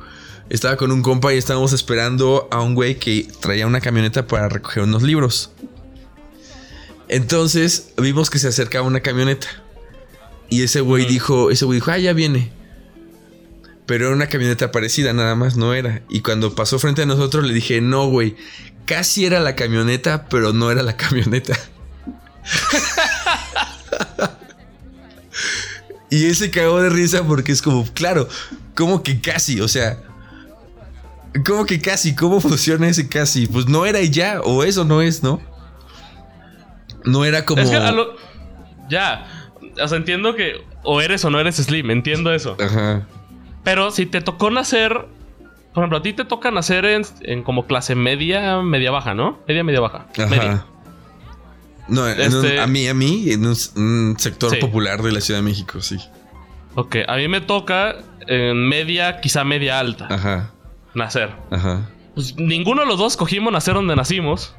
[0.48, 4.48] Estaba con un compa y estábamos esperando a un güey que traía una camioneta para
[4.48, 5.52] recoger unos libros.
[7.08, 9.46] Entonces vimos que se acercaba una camioneta.
[10.48, 12.50] Y ese güey dijo, ese güey dijo, ah, ya viene.
[13.86, 16.02] Pero era una camioneta parecida, nada más, no era.
[16.08, 18.36] Y cuando pasó frente a nosotros le dije, no, güey,
[18.86, 21.58] casi era la camioneta, pero no era la camioneta.
[26.10, 28.28] y él se cagó de risa porque es como, claro,
[28.74, 29.98] como que casi, o sea,
[31.44, 32.14] ¿cómo que casi?
[32.14, 33.46] ¿Cómo funciona ese casi?
[33.46, 35.40] Pues no era y ya, o eso no es, ¿no?
[37.04, 37.62] No era como...
[38.88, 39.26] Ya,
[39.80, 42.56] o sea, entiendo que o eres o no eres Slim, entiendo eso.
[42.60, 43.06] Ajá.
[43.64, 45.06] Pero si te tocó nacer,
[45.74, 49.38] por ejemplo, a ti te toca nacer en, como clase media, media baja, ¿no?
[49.46, 50.06] Media, media baja.
[50.16, 50.64] Media.
[51.88, 54.56] No, en un- Este- a mí, a mí, en un, un sector Sí.
[54.56, 55.96] popular de la Ciudad de México, sí.
[56.76, 57.96] Ok, a mí me toca
[58.28, 60.50] en media, quizá media alta, Ajá,
[60.94, 61.30] nacer.
[61.50, 61.90] ajá.
[62.14, 64.54] Pues ninguno de los dos escogimos nacer donde nacimos.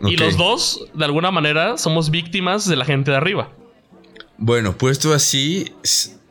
[0.00, 3.50] Y los dos, de alguna manera, somos víctimas de la gente de arriba.
[4.38, 5.72] Bueno, puesto así,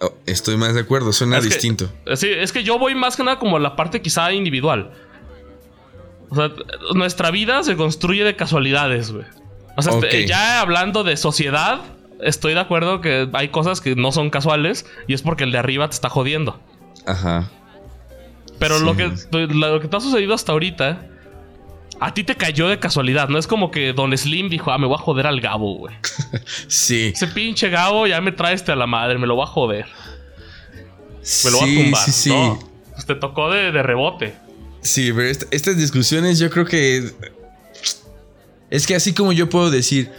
[0.03, 1.89] oh, estoy más de acuerdo, suena Es que- distinto.
[2.15, 4.91] Sí, es que yo voy más que nada como la parte quizá individual.
[6.29, 6.51] O sea,
[6.95, 9.25] nuestra vida se construye de casualidades, güey.
[9.77, 9.93] O sea,
[10.25, 11.81] ya hablando de sociedad,
[12.21, 15.57] estoy de acuerdo que hay cosas que no son casuales y es porque el de
[15.57, 16.59] arriba te está jodiendo.
[17.05, 17.49] Ajá.
[18.59, 18.85] Pero Sí.
[18.85, 19.11] lo, que,
[19.53, 21.07] lo que te ha sucedido hasta ahorita,
[22.05, 23.29] a ti te cayó de casualidad.
[23.29, 25.95] No es como que Don Slim dijo, ah, me voy a joder al Gabo, güey.
[26.67, 27.11] Sí.
[27.15, 29.85] Ese pinche Gabo ya me trae este a la madre, me lo va a joder.
[31.45, 32.05] Me lo va a Sí, tumbar.
[32.05, 32.29] sí, sí.
[32.29, 32.59] No,
[32.93, 34.33] pues te tocó de, de rebote.
[34.81, 37.09] Sí, pero est- estas discusiones yo creo que...
[38.69, 40.11] Es que así como yo puedo decir,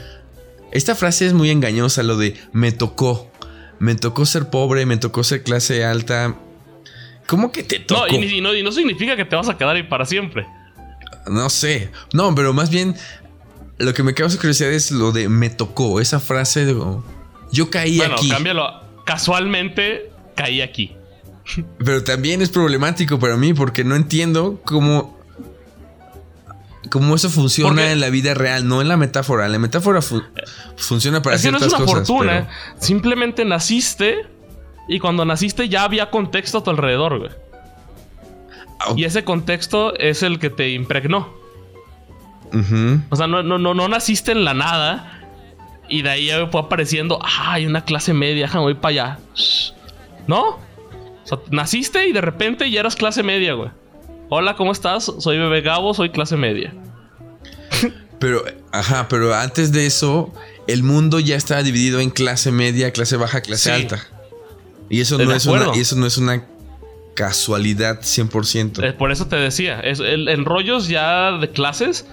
[0.72, 3.30] esta frase es muy engañosa, lo de me tocó.
[3.78, 6.36] Me tocó ser pobre, me tocó ser clase alta.
[7.26, 8.14] ¿Cómo que te No tocó?
[8.14, 10.46] y, ni- y no, y no significa que te vas a quedar ahí para siempre.
[11.26, 11.90] No sé.
[12.12, 12.94] No, pero más bien
[13.78, 16.00] lo que me causa curiosidad es lo de me tocó.
[16.00, 16.74] Esa frase de
[17.52, 18.28] yo caí bueno, aquí.
[18.28, 18.82] cámbialo.
[19.04, 20.96] Casualmente caí aquí.
[21.78, 25.14] Pero también es problemático para mí porque no entiendo cómo.
[26.90, 29.48] Cómo eso funciona Porque- en la vida real, no en la metáfora.
[29.48, 30.22] La metáfora fu-
[30.76, 32.06] funciona para es que no ciertas es una cosas.
[32.08, 32.48] fortuna.
[32.78, 34.26] Simplemente naciste
[34.88, 37.30] y cuando naciste ya había contexto a tu alrededor, güey.
[38.96, 41.32] Y ese contexto es el que te impregnó.
[43.10, 45.20] O sea, no, no, no, no naciste en la nada
[45.88, 49.18] y de ahí ya fue apareciendo, ah, hay una clase media, déjame voy para allá.
[50.28, 50.50] ¿No?
[50.50, 53.70] O sea, naciste y de repente ya eras clase media, güey.
[54.28, 55.10] Hola, ¿cómo estás?
[55.18, 56.72] Soy Bebé Gabo, soy clase media.
[58.20, 60.32] Pero, ajá, pero antes de eso,
[60.66, 63.70] el mundo ya estaba dividido en clase media, clase baja, clase Sí.
[63.70, 64.02] alta.
[64.88, 66.42] Y eso, no de es una, y eso no es una
[67.14, 68.84] casualidad 100%.
[68.84, 72.06] Eh, por eso te decía, es, el, en rollos ya de clases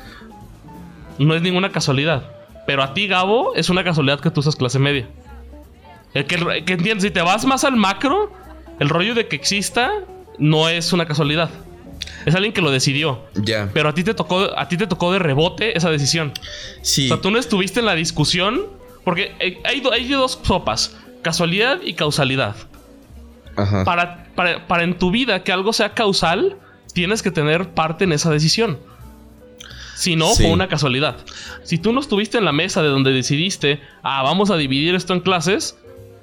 [1.17, 2.23] no es ninguna casualidad.
[2.67, 5.07] Pero a ti, Gabo, es una casualidad que tú seas clase media.
[6.13, 8.31] El que, que entiendes, si te vas más al macro,
[8.79, 9.91] el rollo de que exista
[10.37, 11.49] no es una casualidad.
[12.25, 13.25] Es alguien que lo decidió.
[13.35, 13.69] ya.
[13.73, 16.33] Pero a ti te tocó, a ti te tocó de rebote esa decisión.
[16.81, 17.05] Sí.
[17.05, 18.61] O sea, tú no estuviste en la discusión.
[19.03, 22.55] Porque eh, hay, hay dos sopas: casualidad y causalidad.
[23.55, 23.83] Ajá.
[23.83, 26.57] Para, para, para en tu vida que algo sea causal,
[26.93, 28.79] tienes que tener parte en esa decisión.
[29.95, 30.43] Si no, Sí.
[30.43, 31.17] fue una casualidad.
[31.63, 35.13] Si tú no estuviste en la mesa de donde decidiste, ah, vamos a dividir esto
[35.13, 35.75] en clases,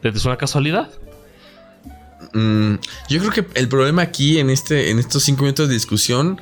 [0.02, 0.90] es una casualidad.
[2.32, 2.74] Mm,
[3.08, 6.40] yo creo que el problema aquí en, este, en estos cinco minutos de discusión,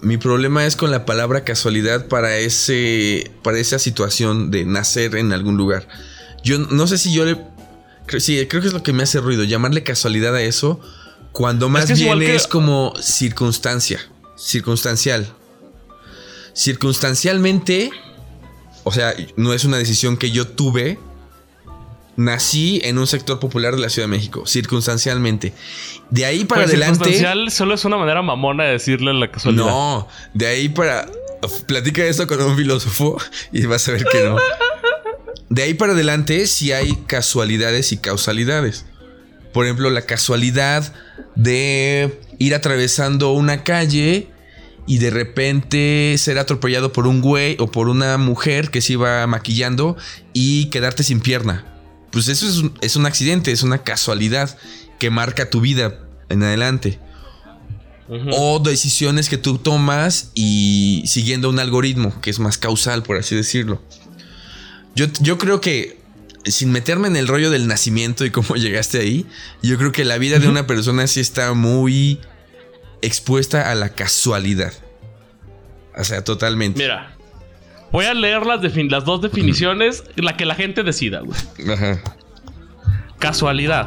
[0.00, 5.32] mi problema es con la palabra casualidad para, ese, para esa situación de nacer en
[5.32, 5.88] algún lugar.
[6.44, 7.36] Yo no sé si yo le...
[8.18, 10.80] Sí, creo que es lo que me hace ruido, llamarle casualidad a eso,
[11.32, 14.00] cuando más que es bien que- es como circunstancia,
[14.36, 15.26] circunstancial.
[16.54, 17.90] Circunstancialmente,
[18.84, 20.98] o sea, no es una decisión que yo tuve,
[22.16, 25.52] Nací en un sector popular de la Ciudad de México, circunstancialmente.
[26.10, 26.94] De ahí para Pues adelante.
[27.04, 29.66] circunstancial solo es una manera mamona de decirle la casualidad.
[29.66, 31.08] No, de ahí para.
[31.68, 33.16] Platica eso con un filósofo
[33.52, 34.36] y vas a ver que no.
[35.50, 38.84] De ahí para adelante sí hay casualidades y causalidades.
[39.52, 40.92] Por ejemplo, la casualidad
[41.34, 44.28] de ir atravesando una calle
[44.86, 49.26] y de repente ser atropellado por un güey o por una mujer que se iba
[49.26, 49.96] maquillando
[50.32, 51.64] y quedarte sin pierna.
[52.10, 54.56] Pues eso es un, es un accidente, es una casualidad
[54.98, 56.98] que marca tu vida en adelante.
[58.32, 63.36] O decisiones que tú tomas y siguiendo un algoritmo que es más causal, por así
[63.36, 63.82] decirlo.
[64.98, 65.96] Yo, yo creo que,
[66.44, 69.26] sin meterme en el rollo del nacimiento y cómo llegaste ahí,
[69.62, 72.18] yo creo que la vida de una persona sí está muy
[73.00, 74.72] expuesta a la casualidad.
[75.96, 76.80] O sea, totalmente.
[76.82, 77.16] Mira,
[77.92, 81.38] voy a leer las, defin- las dos definiciones, la que la gente decida, güey.
[81.72, 82.00] Ajá.
[83.20, 83.86] Casualidad.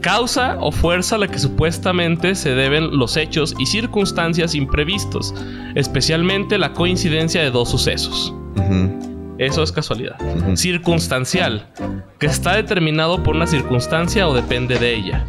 [0.00, 5.32] Causa o fuerza a la que supuestamente se deben los hechos y circunstancias imprevistos,
[5.74, 8.32] especialmente la coincidencia de dos sucesos.
[8.56, 9.01] Ujú.
[9.42, 10.14] Eso es casualidad.
[10.54, 11.66] Circunstancial,
[12.20, 15.26] que está determinado por una circunstancia o depende de ella.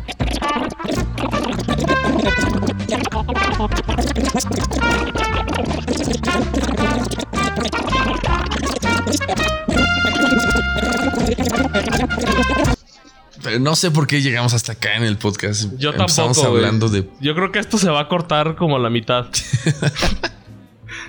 [13.42, 15.72] Pero no sé por qué llegamos hasta acá en el podcast.
[15.78, 16.56] Yo Empezamos tampoco.
[16.58, 17.10] hablando de.
[17.20, 19.26] Yo creo que esto se va a cortar como a la mitad.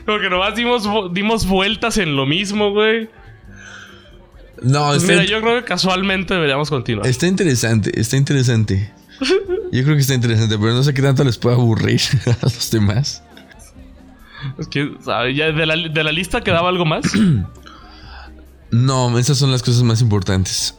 [0.07, 3.09] Como que nomás dimos, dimos vueltas en lo mismo, güey.
[4.63, 7.07] No, Pues está, mira, yo creo que casualmente deberíamos continuar.
[7.07, 8.93] está interesante, está interesante.
[9.73, 12.71] Yo creo que está interesante, pero no sé qué tanto les puede aburrir a los
[12.71, 13.23] demás.
[14.59, 14.93] Es que.
[15.35, 17.05] Ya de la, de la lista quedaba algo más.
[18.71, 20.77] No, esas son las cosas más importantes.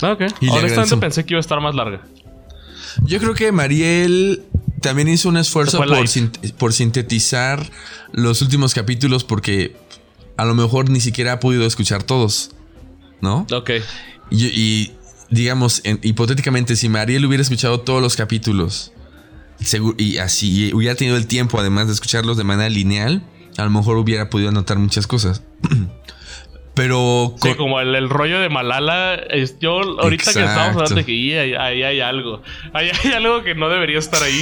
[0.00, 0.22] Ah, ok.
[0.40, 2.00] Y Honestamente pensé que iba a estar más larga.
[3.02, 4.42] Yo creo que Mariel
[4.82, 5.78] también hizo un esfuerzo
[6.58, 7.70] por, sintetizar
[8.12, 9.74] los últimos capítulos porque
[10.36, 12.50] a lo mejor ni siquiera ha podido escuchar todos,
[13.20, 13.46] ¿no?
[13.52, 13.70] Ok.
[14.30, 14.92] Y, y,
[15.30, 18.92] digamos, en- hipotéticamente, si Mariel hubiera escuchado todos los capítulos
[19.96, 23.22] y así y hubiera tenido el tiempo además de escucharlos de manera lineal,
[23.56, 25.42] a lo mejor hubiera podido anotar muchas cosas.
[26.74, 29.14] Pero Sí, como el, el rollo de Malala.
[29.14, 32.42] es- yo ahorita que estamos hablando de que ahí hay, ahí hay algo.
[32.72, 34.40] Ahí hay algo que no debería estar ahí.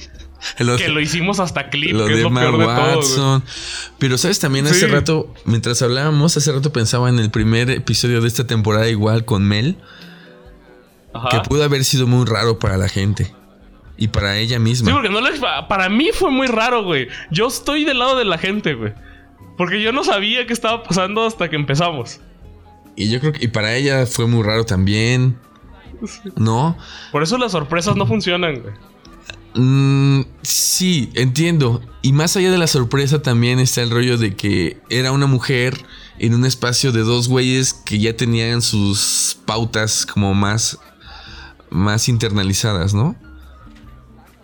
[0.58, 3.30] lo- que lo hicimos hasta clip, lo que es de lo Emma peor de todo.
[3.38, 3.42] güey.
[3.98, 8.28] Pero sabes, también hace rato, mientras hablábamos, hace rato pensaba en el primer episodio de
[8.28, 9.76] esta temporada igual con Mel,
[11.14, 11.28] Ajá.
[11.30, 13.34] que pudo haber sido muy raro para la gente
[13.96, 14.88] y para ella misma.
[14.88, 15.32] Sí, porque no le-
[15.68, 17.08] para mí fue muy raro, güey.
[17.32, 18.92] Yo estoy del lado de la gente, güey.
[19.56, 22.20] Porque yo no sabía qué estaba pasando hasta que empezamos.
[22.96, 25.38] Y yo creo que y para ella fue muy raro también.
[26.36, 26.76] ¿No?
[27.12, 28.74] Por eso las sorpresas no funcionan, güey.
[29.54, 31.82] Mm, sí, entiendo.
[32.00, 35.84] Y más allá de la sorpresa también está el rollo de que era una mujer
[36.18, 40.78] en un espacio de dos güeyes que ya tenían sus pautas como más,
[41.70, 43.14] más internalizadas, ¿no?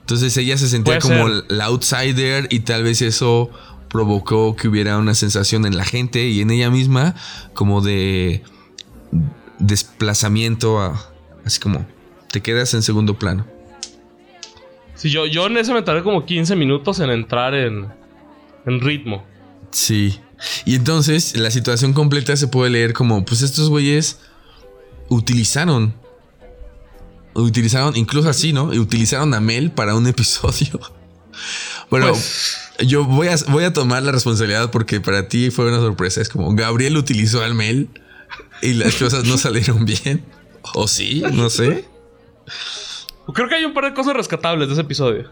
[0.00, 1.44] Entonces ella se sentía Puede como ser.
[1.48, 3.50] la outsider y tal vez eso
[3.88, 7.14] provocó que hubiera una sensación en la gente y en ella misma
[7.54, 8.42] como de
[9.58, 11.10] desplazamiento a,
[11.44, 11.86] así como
[12.30, 13.46] te quedas en segundo plano.
[14.94, 17.86] Sí, yo, yo en ese me tardé como 15 minutos en entrar en,
[18.66, 19.24] en ritmo.
[19.70, 20.18] Sí.
[20.64, 24.18] Y entonces la situación completa se puede leer como, pues estos güeyes
[25.08, 25.94] utilizaron,
[27.34, 28.74] utilizaron, incluso así, ¿no?
[28.74, 30.80] Y utilizaron a Mel para un episodio.
[31.90, 35.78] Bueno, Pues- yo voy a, voy a tomar la responsabilidad porque para ti fue una
[35.78, 36.20] sorpresa.
[36.20, 37.88] Es como, Gabriel utilizó al Mel
[38.62, 40.24] y las cosas no salieron bien.
[40.74, 41.84] O sí, no sé.
[43.34, 45.30] Creo que hay un par de cosas rescatables de ese episodio.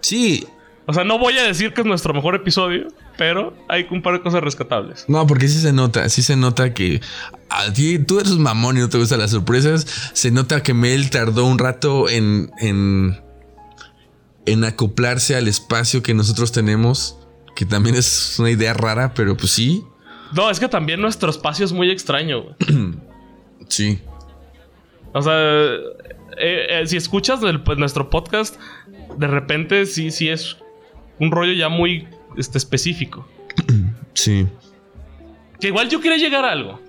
[0.00, 0.46] Sí,
[0.88, 2.86] O sea, no voy a decir que es nuestro mejor episodio,
[3.18, 5.04] pero hay un par de cosas rescatables.
[5.08, 7.00] No, porque sí se nota, sí se nota que
[7.48, 9.86] a ti tú eres un mamón y no te gustan las sorpresas.
[10.12, 13.20] Se nota que Mel tardó un rato en, en,
[14.46, 17.18] en acoplarse al espacio que nosotros tenemos,
[17.54, 19.84] que también es una idea rara, pero pues sí,
[20.32, 22.54] No, es que también nuestro espacio es muy extraño, güey.
[23.68, 24.00] sí.
[25.12, 25.82] O sea, eh,
[26.38, 28.56] eh, si escuchas el- pues, nuestro podcast,
[29.16, 30.56] de repente sí, sí es
[31.18, 33.26] un rollo ya muy este, específico.
[34.14, 34.46] Sí.
[35.60, 36.80] Que igual yo quería llegar a algo.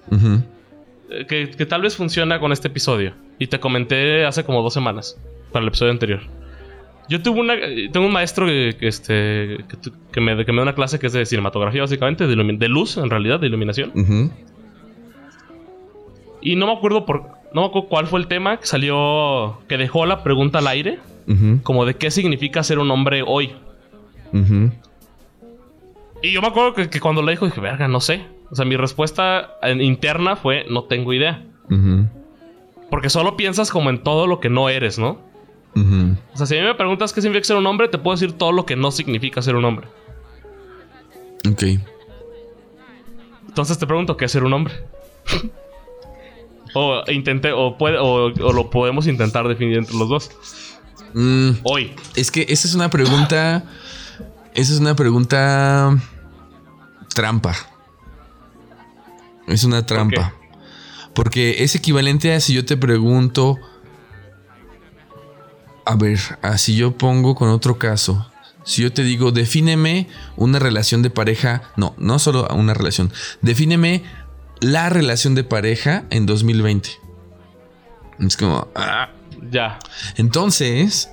[1.09, 3.13] Eh, que, que tal vez funciona con este episodio.
[3.37, 5.17] Y te comenté hace como dos semanas,
[5.51, 6.21] para el episodio anterior.
[7.09, 7.55] Yo tuve una,
[7.91, 11.07] tengo un maestro que, que, este, que, que me, que me da una clase que
[11.07, 14.31] es de cinematografía, básicamente, de, luz, en realidad, de iluminación.
[16.41, 17.37] Y no me acuerdo por.
[17.53, 19.59] No me acuerdo cuál fue el tema que salió.
[19.67, 20.99] que dejó la pregunta al aire.
[21.63, 23.51] Como de qué significa ser un hombre hoy.
[26.21, 28.25] Y yo me acuerdo que, que cuando le dijo, dije, verga, no sé.
[28.49, 31.43] O sea, mi respuesta eh, interna fue, no tengo idea.
[32.89, 35.19] Porque solo piensas como en todo lo que no eres, ¿no?
[36.33, 38.33] O sea, si a mí me preguntas qué significa ser un hombre, te puedo decir
[38.33, 39.87] todo lo que no significa ser un hombre.
[41.49, 41.63] Ok.
[43.47, 44.73] Entonces te pregunto, ¿qué es ser un hombre?
[46.73, 50.31] o intenté, o, puede, o, o lo podemos intentar definir entre los dos.
[51.13, 51.95] Mm, Hoy.
[52.15, 53.63] Es que esa es una pregunta.
[54.53, 55.97] Esa es una pregunta.
[57.13, 57.55] Trampa.
[59.47, 60.33] Es una trampa.
[61.13, 63.57] Porque es equivalente a si yo te pregunto.
[65.89, 68.29] A ver, así yo pongo con otro caso.
[68.65, 71.61] Si yo te digo, defíneme una relación de pareja.
[71.77, 73.09] No, no solo una relación.
[73.41, 74.03] Defíneme
[74.59, 76.89] la relación de pareja en 2020.
[78.19, 78.67] Es como.
[78.75, 79.11] ah,
[79.49, 79.79] Ya.
[80.17, 81.09] entonces,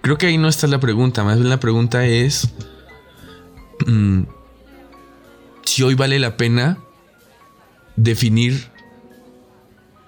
[0.00, 1.22] creo que ahí no está la pregunta.
[1.22, 2.48] Más bien la pregunta es
[3.86, 4.22] mm,
[5.66, 6.78] si hoy vale la pena
[7.96, 8.70] definir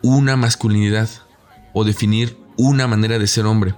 [0.01, 1.11] una masculinidad
[1.74, 3.75] o definir una manera de ser hombre.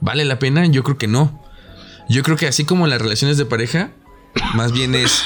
[0.00, 0.66] ¿Vale la pena?
[0.66, 1.42] Yo creo que no.
[2.08, 3.90] Yo creo que así como las relaciones de pareja,
[4.54, 5.22] más bien es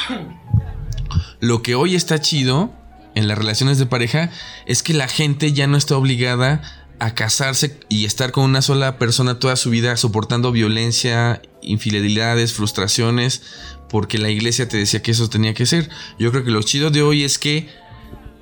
[1.40, 2.72] lo que hoy está chido
[3.14, 4.30] en las relaciones de pareja
[4.66, 6.62] es que la gente ya no está obligada
[7.00, 13.42] a casarse y estar con una sola persona toda su vida soportando violencia, infidelidades, frustraciones,
[13.88, 15.88] porque la iglesia te decía que eso tenía que ser.
[16.18, 17.68] Yo creo que lo chido de hoy es que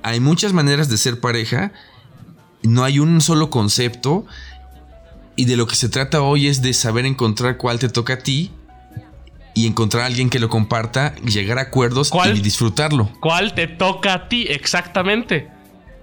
[0.03, 1.71] hay muchas maneras de ser pareja,
[2.63, 4.25] no hay un solo concepto
[5.35, 8.19] y de lo que se trata hoy es de saber encontrar cuál te toca a
[8.19, 8.51] ti
[9.55, 13.09] y encontrar a alguien que lo comparta, llegar a acuerdos y disfrutarlo.
[13.19, 15.49] ¿Cuál te toca a ti exactamente?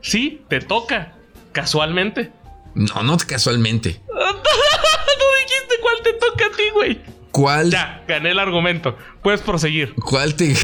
[0.02, 1.14] Sí, te toca,
[1.52, 2.32] casualmente.
[2.74, 4.00] No, no casualmente.
[4.08, 7.00] no dijiste cuál te toca a ti, güey.
[7.30, 7.70] ¿Cuál?
[7.70, 8.96] Ya, gané el argumento.
[9.22, 9.94] Puedes proseguir.
[9.94, 10.56] ¿Cuál te.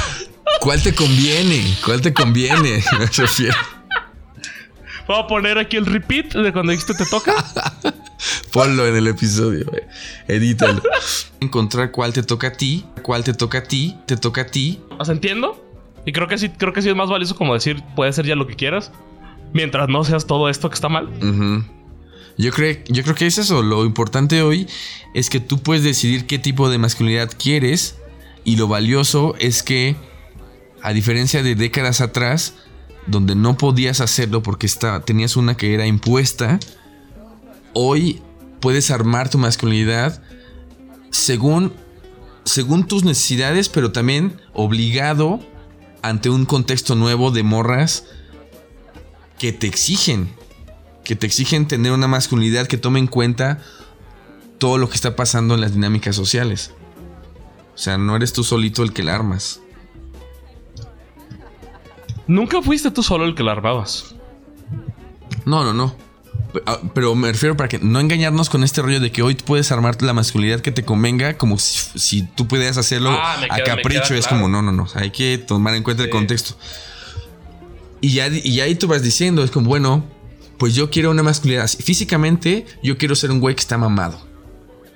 [0.60, 1.74] ¿Cuál te conviene?
[1.84, 2.82] ¿Cuál te conviene?
[2.98, 3.56] Me refiero.
[5.10, 7.34] Voy a poner aquí el repeat de cuando dijiste te toca.
[8.52, 9.82] Ponlo en el episodio, güey.
[10.28, 10.80] edítalo.
[11.40, 14.78] Encontrar cuál te toca a ti, cuál te toca a ti, te toca a ti.
[15.00, 15.60] ¿Os entiendo?
[16.06, 18.36] Y creo que sí, creo que sí es más valioso como decir, puede ser ya
[18.36, 18.92] lo que quieras.
[19.52, 21.08] Mientras no seas todo esto que está mal.
[22.38, 23.64] yo, creo, yo creo que es eso.
[23.64, 24.68] Lo importante hoy
[25.12, 27.98] es que tú puedes decidir qué tipo de masculinidad quieres.
[28.44, 29.96] Y lo valioso es que,
[30.82, 32.54] a diferencia de décadas atrás,
[33.10, 34.68] donde no podías hacerlo porque
[35.04, 36.58] tenías una que era impuesta,
[37.72, 38.22] hoy
[38.60, 40.22] puedes armar tu masculinidad
[41.10, 41.72] según,
[42.44, 45.40] según tus necesidades, pero también obligado
[46.02, 48.04] ante un contexto nuevo de morras
[49.38, 50.30] que te exigen,
[51.04, 53.62] que te exigen tener una masculinidad que tome en cuenta
[54.58, 56.72] todo lo que está pasando en las dinámicas sociales.
[57.74, 59.60] O sea, no eres tú solito el que la armas.
[62.30, 64.14] Nunca fuiste tú solo el que la armabas.
[65.44, 65.96] No, no, no.
[66.64, 69.72] Ah, pero me refiero para que no engañarnos con este rollo de que hoy puedes
[69.72, 74.14] armar la masculinidad que te convenga, como si, tú pudieras hacerlo ah, a capricho.
[74.14, 74.86] Es como, no, no, no.
[74.94, 76.54] Hay que tomar en cuenta el contexto.
[78.00, 80.04] Y ya, y ahí tú vas diciendo, es como, bueno,
[80.56, 81.66] pues yo quiero una masculinidad.
[81.66, 84.24] Físicamente, yo quiero ser un güey que está mamado.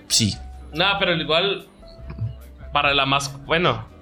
[0.07, 0.37] Sí.
[0.73, 1.67] No, pero igual.
[2.73, 3.45] Para la más.
[3.45, 3.93] Bueno.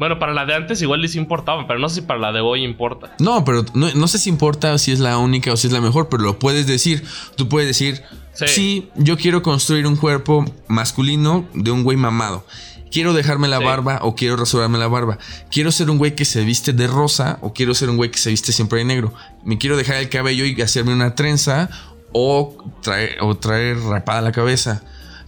[0.00, 2.40] Bueno, para la de antes igual les importaba, pero no sé si para la de
[2.40, 3.14] hoy importa.
[3.18, 6.08] No, pero no, sé si importa si es la única o si es la mejor,
[6.08, 7.04] pero lo puedes decir.
[7.36, 12.46] Tú puedes decir, sí yo quiero construir un cuerpo masculino de un güey mamado.
[12.90, 15.18] Quiero dejarme la barba o quiero rasurarme la barba.
[15.50, 18.18] Quiero ser un güey que se viste de rosa o quiero ser un güey que
[18.18, 19.12] se viste siempre de negro.
[19.44, 21.68] Me quiero dejar el cabello y hacerme una trenza
[22.12, 24.82] o traer, o traer rapada la cabeza.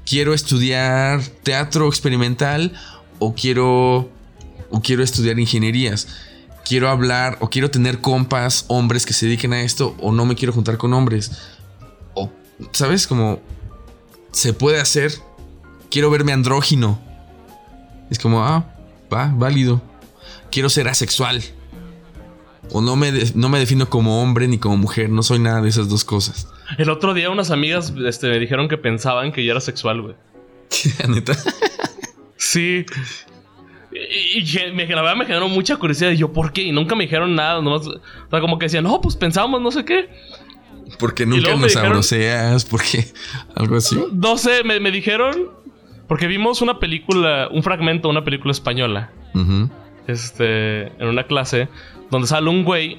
[0.06, 2.72] Quiero estudiar teatro experimental
[3.18, 4.10] o quiero,
[4.72, 6.08] o quiero estudiar ingenierías.
[6.64, 10.34] Quiero hablar o quiero tener compas, hombres que se dediquen a esto o no me
[10.34, 11.30] quiero juntar con hombres.
[12.14, 12.30] O,
[12.72, 13.06] ¿sabes?
[13.06, 13.40] Como
[14.32, 15.12] se puede hacer.
[15.90, 16.98] Quiero verme andrógino
[18.12, 18.66] es como, ah,
[19.12, 19.80] va, válido.
[20.50, 21.42] Quiero ser asexual.
[22.70, 25.08] O no me, no me defino como hombre ni como mujer.
[25.08, 26.46] No soy nada de esas dos cosas.
[26.76, 30.14] El otro día unas amigas este, me dijeron que pensaban que yo era sexual, güey.
[31.08, 31.34] ¿Neta?
[32.36, 32.84] sí.
[33.94, 36.10] Y, me, la verdad me generó mucha curiosidad.
[36.10, 36.62] Y yo, ¿por qué?
[36.62, 37.60] Y nunca me dijeron nada.
[37.60, 40.08] Nomás, o sea, como que decían, no, pues pensamos no sé qué.
[40.98, 43.06] Porque nunca nos abroceas, porque
[43.54, 43.98] algo así.
[44.12, 45.62] No sé, me, me dijeron
[46.12, 49.10] porque vimos una película, un fragmento de una película española.
[50.06, 51.68] Este, en una clase,
[52.10, 52.98] donde sale un güey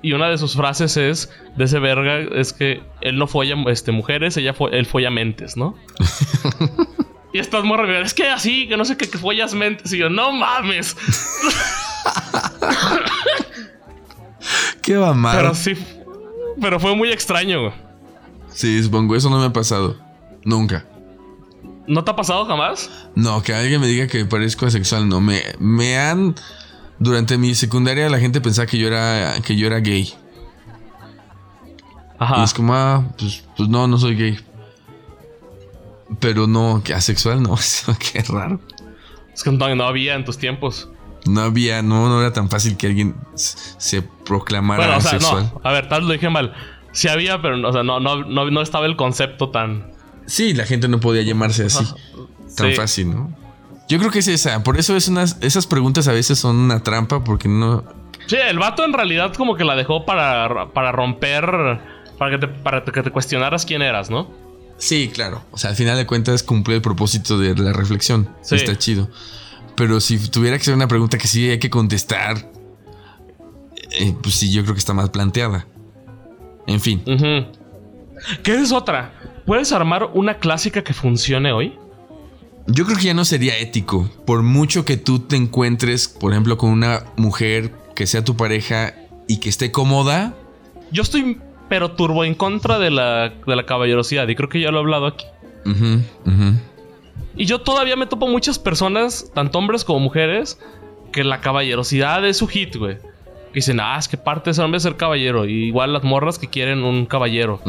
[0.00, 3.92] y una de sus frases es de ese verga es que él no folla este,
[3.92, 5.76] mujeres, ella fue, él folla mentes, ¿no?
[7.34, 9.92] y estás muy es que así, que no sé qué, que follas mentes.
[9.92, 10.96] Y yo, no mames.
[14.80, 15.36] qué va mal.
[15.36, 15.74] Pero sí,
[16.60, 17.72] pero fue muy extraño, güey.
[18.52, 19.98] Sí, supongo, eso no me ha pasado.
[20.44, 20.86] Nunca.
[21.88, 22.88] ¿No te ha pasado jamás?
[23.16, 25.20] No, que alguien me diga que parezco asexual, no.
[25.20, 26.36] Me, me han.
[27.00, 30.14] Durante mi secundaria la gente pensaba que yo era, que yo era gay.
[32.16, 32.38] Ajá.
[32.38, 34.38] Y es como, ah, pues, pues no, no soy gay.
[36.20, 37.56] Pero no, que asexual no,
[38.12, 38.60] qué raro.
[39.32, 40.88] Es que no había en tus tiempos.
[41.26, 45.60] No había, no, no era tan fácil que alguien se proclamara bueno, o sea, No.
[45.64, 46.54] A ver, tal vez lo dije mal.
[46.92, 49.94] Sí había, pero o sea, no, no, no estaba el concepto tan,
[50.26, 51.84] Sí, la gente no podía llamarse así.
[52.56, 53.32] Tan fácil, ¿no?
[53.88, 54.62] Yo creo que es esa.
[54.62, 57.84] Por eso es unas, esas preguntas a veces son una trampa porque no.
[58.26, 61.80] Sí, el vato en realidad como que la dejó para, para romper.
[62.18, 64.30] Para que, te, para que te cuestionaras quién eras, ¿no?
[64.78, 65.44] Sí, claro.
[65.50, 68.28] O sea, al final de cuentas cumple el propósito de la reflexión.
[68.42, 68.56] Sí.
[68.56, 69.08] Está chido.
[69.76, 72.50] Pero si tuviera que ser una pregunta que sí hay que contestar,
[73.98, 75.66] eh, pues sí, yo creo que está más planteada.
[76.66, 77.02] En fin.
[78.42, 79.12] ¿Qué es otra?
[79.46, 81.78] ¿Puedes armar una clásica que funcione hoy?
[82.66, 84.08] Yo creo que ya no sería ético.
[84.24, 88.94] Por mucho que tú te encuentres, por ejemplo, con una mujer que sea tu pareja
[89.28, 90.34] y que esté cómoda.
[90.90, 91.38] Yo estoy
[91.68, 94.28] pero turbo en contra de la, de la caballerosidad.
[94.28, 95.24] Y creo que ya lo he hablado aquí.
[97.36, 100.58] Y yo todavía me topo muchas personas, tanto hombres como mujeres,
[101.12, 102.98] que la caballerosidad es su hit, güey.
[103.52, 105.46] Que dicen, ah, es que parte de ese hombre ser caballero.
[105.46, 107.60] Y igual las morras que quieren un caballero.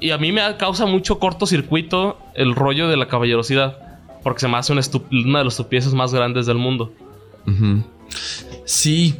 [0.00, 3.78] Y a mí me causa mucho cortocircuito el rollo de la caballerosidad.
[4.22, 6.92] Porque se me hace una, de las estupideces más grandes del mundo.
[8.64, 9.16] Sí.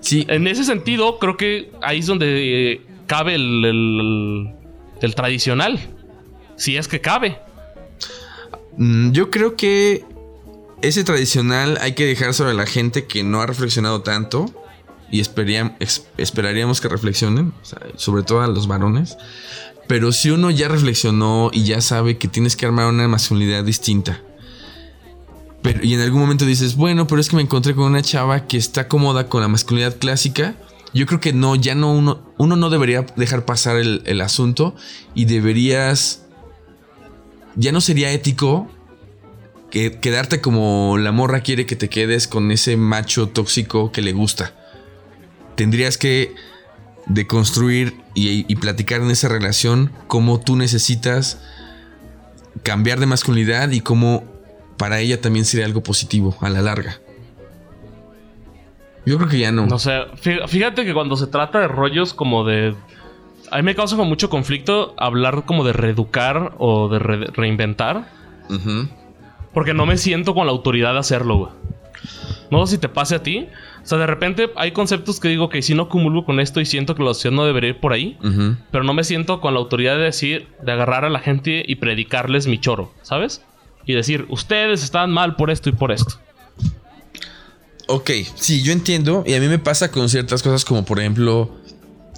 [0.00, 0.24] Sí.
[0.28, 4.54] En ese sentido, creo que ahí es donde eh, cabe el,
[5.00, 5.78] el, tradicional.
[6.56, 7.38] Si es que cabe.
[8.76, 10.04] Mm, yo creo que
[10.82, 14.46] ese tradicional hay que dejar sobre la gente que no ha reflexionado tanto
[15.10, 17.52] y esperaríamos que reflexionen,
[17.96, 19.16] sobre todo a los varones.
[19.86, 24.20] Pero si uno ya reflexionó y ya sabe que tienes que armar una masculinidad distinta,
[25.62, 28.46] pero, y en algún momento dices, bueno, pero es que me encontré con una chava
[28.46, 30.56] que está cómoda con la masculinidad clásica,
[30.96, 34.74] yo creo que no, ya no, uno, uno no debería dejar pasar el, asunto
[35.14, 36.22] y deberías,
[37.54, 38.70] ya no sería ético
[39.70, 44.12] que, quedarte como la morra quiere que te quedes con ese macho tóxico que le
[44.12, 44.54] gusta
[45.54, 46.34] tendrías que
[47.06, 51.38] deconstruir y, y platicar en esa relación cómo tú necesitas
[52.62, 54.24] cambiar de masculinidad y cómo
[54.76, 57.00] para ella también sería algo positivo a la larga.
[59.06, 59.66] Yo creo que ya no.
[59.66, 62.74] No sé, fíjate que cuando se trata de rollos como de...
[63.52, 68.08] A mí me causa mucho conflicto hablar como de reeducar o de reinventar.
[69.54, 71.52] Porque no me siento con la autoridad de hacerlo, güey.
[72.50, 73.48] No sé si te pase a ti.
[73.82, 76.66] O sea, de repente hay conceptos que digo que si no cumulo con esto y
[76.66, 78.18] siento que la sociedad no debería ir por ahí,
[78.72, 81.76] pero no me siento con la autoridad de decir, de agarrar a la gente y
[81.76, 83.44] predicarles mi choro, ¿sabes?
[83.84, 86.16] Y decir, ustedes están mal por esto y por esto.
[87.86, 89.22] Ok, sí, yo entiendo.
[89.26, 91.54] Y a mí me pasa con ciertas cosas como, por ejemplo,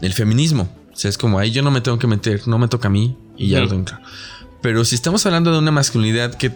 [0.00, 0.68] el feminismo.
[0.92, 2.90] O sea, es como ahí yo no me tengo que meter, no me toca a
[2.90, 3.84] mí y ya lo tengo
[4.62, 6.52] Pero si estamos hablando de una masculinidad que.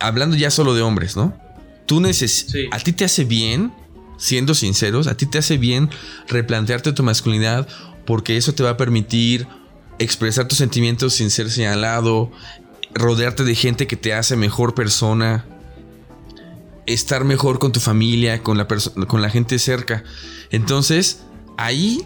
[0.00, 1.36] Hablando ya solo de hombres, ¿no?
[1.86, 2.54] Tú necesitas.
[2.70, 3.72] A ti te hace bien,
[4.18, 5.90] siendo sinceros, a ti te hace bien
[6.28, 7.66] replantearte tu masculinidad
[8.06, 9.48] porque eso te va a permitir
[9.98, 12.30] expresar tus sentimientos sin ser señalado,
[12.94, 15.44] rodearte de gente que te hace mejor persona,
[16.88, 20.04] estar mejor con tu familia, con la, con la gente cerca.
[20.50, 21.20] Entonces,
[21.56, 22.02] ahí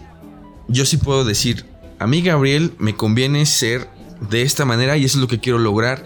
[0.67, 1.65] yo sí puedo decir,
[1.99, 3.89] a mí Gabriel me conviene ser
[4.29, 6.03] de esta manera y eso es lo que quiero lograr.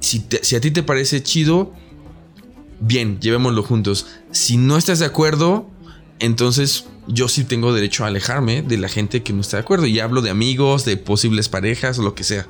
[0.00, 1.72] Si, si a ti te parece chido,
[2.80, 4.06] bien, llevémoslo juntos.
[4.32, 5.70] Si no estás de acuerdo,
[6.18, 9.86] entonces yo sí tengo derecho a alejarme de la gente que no está de acuerdo.
[9.86, 12.48] Y hablo de amigos, de posibles parejas lo que sea.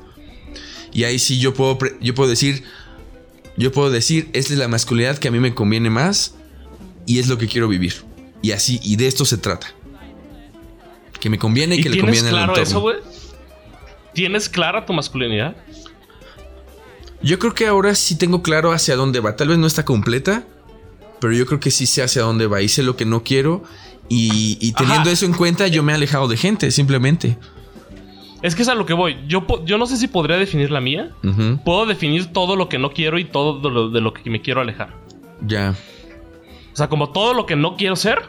[0.91, 2.63] Y ahí sí yo puedo, yo puedo decir,
[3.57, 6.35] yo puedo decir, esta es la masculinidad que a mí me conviene más
[7.05, 7.93] y es lo que quiero vivir.
[8.41, 9.67] Y así, y de esto se trata.
[11.19, 12.97] Que me conviene y, que le conviene claro eso, güey?
[14.13, 15.55] ¿Tienes clara tu masculinidad?
[17.21, 19.35] Yo creo que ahora sí tengo claro hacia dónde va.
[19.35, 20.43] Tal vez no está completa,
[21.21, 22.61] pero yo creo que sí sé hacia dónde va.
[22.61, 23.63] Hice lo que no quiero
[24.09, 27.37] y, teniendo eso en cuenta yo me he alejado de gente, simplemente.
[28.43, 29.17] Es que es a lo que voy.
[29.27, 31.11] Yo, yo no sé si podría definir la mía.
[31.63, 34.93] Puedo definir todo lo que no quiero y todo de lo, que me quiero alejar.
[35.47, 35.73] Ya.
[36.73, 38.19] O sea, como todo lo que no quiero ser,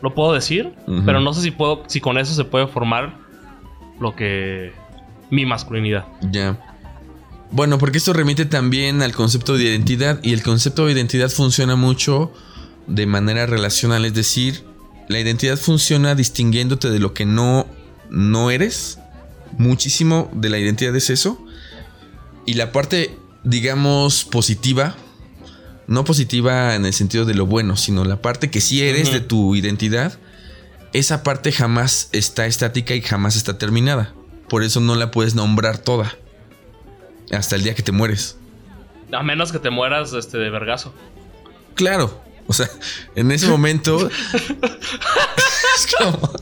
[0.00, 0.72] lo puedo decir,
[1.04, 3.18] pero no sé si puedo, si con eso se puede formar
[4.00, 4.72] lo que
[5.30, 6.06] mi masculinidad.
[6.30, 6.58] Ya.
[7.50, 11.76] Bueno, porque esto remite también al concepto de identidad y el concepto de identidad funciona
[11.76, 12.32] mucho
[12.86, 14.64] de manera relacional, es decir,
[15.08, 17.66] la identidad funciona distinguiéndote de lo que no,
[18.08, 18.98] no eres.
[19.58, 21.44] Muchísimo de la identidad es eso.
[22.46, 24.96] Y la parte, digamos, positiva,
[25.86, 29.20] no positiva en el sentido de lo bueno, sino la parte que sí eres de
[29.20, 30.18] tu identidad,
[30.92, 34.14] esa parte jamás está estática y jamás está terminada.
[34.48, 36.16] Por eso no la puedes nombrar toda
[37.30, 38.36] hasta el día que te mueres.
[39.12, 40.94] A menos que te mueras este, de vergazo.
[41.74, 42.22] Claro.
[42.46, 42.68] O sea,
[43.14, 44.10] en ese momento.
[45.76, 46.32] es como.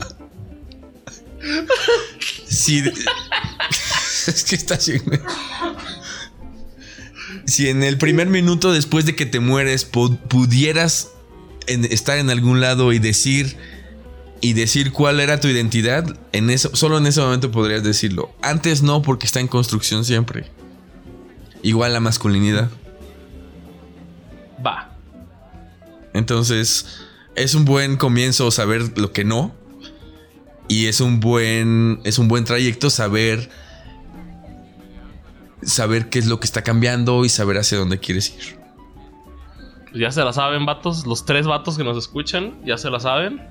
[2.47, 2.79] Si.
[4.27, 4.77] es que está
[7.45, 11.09] Si en el primer minuto después de que te mueres pudieras
[11.67, 13.57] estar en algún lado y decir
[14.41, 18.33] y decir cuál era tu identidad, en eso, solo en ese momento podrías decirlo.
[18.41, 20.45] Antes no, porque está en construcción siempre.
[21.61, 22.69] Igual la masculinidad.
[24.65, 24.97] Va.
[26.13, 26.87] Entonces,
[27.35, 29.55] es un buen comienzo saber lo que no.
[30.71, 31.99] Y es un buen.
[32.05, 33.49] Es un buen trayecto saber.
[35.63, 38.57] Saber qué es lo que está cambiando y saber hacia dónde quieres ir.
[39.93, 41.05] Ya se la saben, vatos.
[41.05, 43.45] Los tres vatos que nos escuchan, ya se la saben.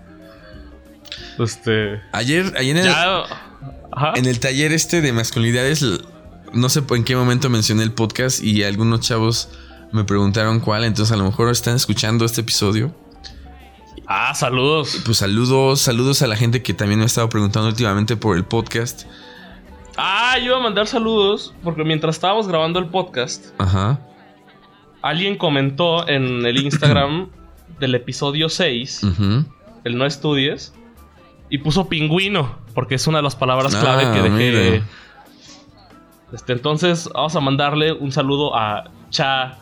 [1.38, 2.01] Este.
[2.12, 2.94] Ayer, ayer en el,
[4.16, 5.84] en el taller este de masculinidades,
[6.55, 9.51] no sé en qué momento mencioné el podcast y algunos chavos
[9.92, 12.94] me preguntaron cuál, entonces a lo mejor están escuchando este episodio.
[14.06, 15.02] Ah, saludos.
[15.04, 18.44] Pues saludos, saludos a la gente que también me ha estado preguntando últimamente por el
[18.44, 19.06] podcast.
[19.96, 24.00] Ah, yo iba a mandar saludos porque mientras estábamos grabando el podcast, Ajá.
[25.02, 27.28] alguien comentó en el Instagram
[27.78, 29.02] del episodio 6,
[29.84, 30.72] el no estudies,
[31.48, 34.82] y puso pingüino, porque es una de las palabras clave que ah, dejé.
[36.32, 39.58] Este, entonces, vamos a mandarle un saludo a Cha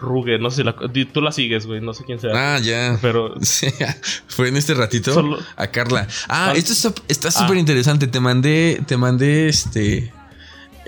[0.00, 0.64] Ruge, no sé
[0.94, 2.30] si tú la sigues, güey, no sé quién sea.
[2.34, 2.98] Ah, ya.
[3.00, 3.34] Pero
[4.26, 6.08] fue en este ratito a Carla.
[6.28, 6.72] Ah, esto
[7.08, 7.60] está súper ah.
[7.60, 8.06] interesante.
[8.06, 10.12] Te mandé, te mandé este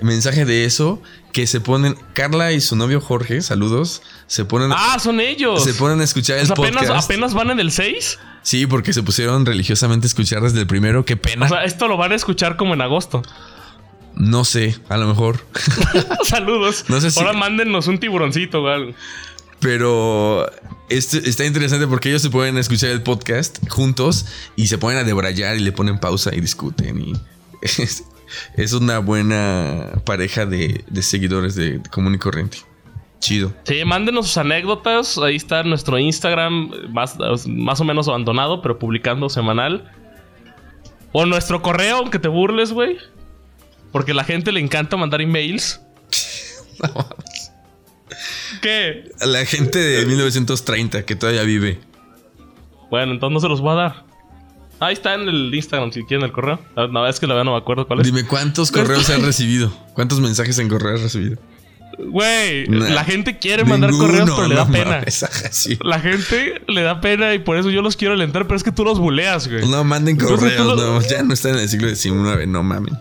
[0.01, 4.97] mensaje de eso que se ponen Carla y su novio Jorge, saludos, se ponen Ah,
[4.99, 5.63] son ellos.
[5.63, 7.05] Se ponen a escuchar el apenas, podcast.
[7.05, 8.19] apenas van en el 6?
[8.43, 11.45] Sí, porque se pusieron religiosamente a escuchar desde el primero, qué pena.
[11.47, 13.23] O sea, esto lo van a escuchar como en agosto.
[14.15, 15.45] No sé, a lo mejor.
[16.23, 16.85] Saludos.
[16.87, 17.19] No sé si...
[17.19, 18.93] Ahora mándennos un tiburoncito, güey.
[19.59, 20.45] Pero
[20.89, 24.25] este, está interesante porque ellos se pueden escuchar el podcast juntos
[24.55, 26.99] y se ponen a debrayar y le ponen pausa y discuten.
[26.99, 27.13] Y
[28.57, 32.57] es, una buena pareja de, seguidores de, común y corriente.
[33.19, 33.53] Chido.
[33.63, 35.17] Sí, mándenos sus anécdotas.
[35.17, 37.17] Ahí está nuestro Instagram, más,
[37.47, 39.89] más o menos abandonado, pero publicando semanal.
[41.13, 42.97] O nuestro correo, aunque te burles, güey.
[43.93, 45.79] Porque a la gente le encanta mandar emails.
[46.81, 47.07] no.
[48.61, 49.11] ¿Qué?
[49.21, 51.79] A la gente de 1930 que todavía vive.
[52.89, 54.05] Bueno, entonces no se los voy a dar.
[54.79, 56.59] Ahí está en el Instagram, si quieren el correo.
[56.75, 58.05] La verdad es que la verdad no me acuerdo cuál es.
[58.05, 59.73] Dime, ¿cuántos correos han recibido?
[59.93, 61.37] ¿Cuántos mensajes en correo has recibido?
[61.99, 65.05] Güey, la gente quiere mandar correos, pero le da pena.
[65.81, 68.71] La gente le da pena y por eso yo los quiero alentar, pero es que
[68.71, 69.67] tú los buleas, güey.
[69.69, 72.97] No manden correos, no, ya no están en el siglo XIX, no mamen.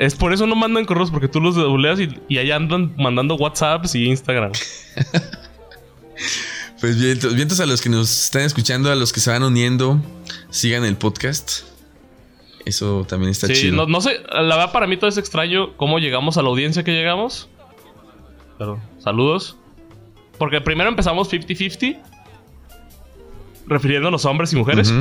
[0.00, 3.34] Es por eso no mandan correos, porque tú los debuleas y, y allá andan mandando
[3.34, 4.50] WhatsApps y Instagram.
[6.80, 10.00] pues bien, vientos a los que nos están escuchando, a los que se van uniendo,
[10.48, 11.64] sigan el podcast.
[12.64, 13.76] Eso también está chido.
[13.76, 16.82] No, no sé, la verdad para mí todo es extraño cómo llegamos a la audiencia
[16.82, 17.50] que llegamos.
[18.56, 19.58] Pero, saludos.
[20.38, 21.98] Porque primero empezamos 50-50,
[23.66, 24.94] refiriéndonos a hombres y mujeres.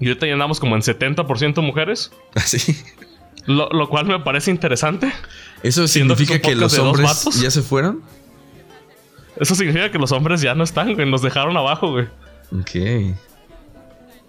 [0.00, 2.10] Y ahorita ya andamos como en 70% mujeres.
[2.34, 2.76] Así.
[3.48, 5.12] Ah, lo, cual me parece interesante.
[5.62, 8.02] ¿Eso significa que, los hombres ya se fueron?
[9.36, 11.10] Eso significa que los hombres ya no están, güey.
[11.10, 12.06] Nos dejaron abajo, güey.
[12.58, 13.16] Ok.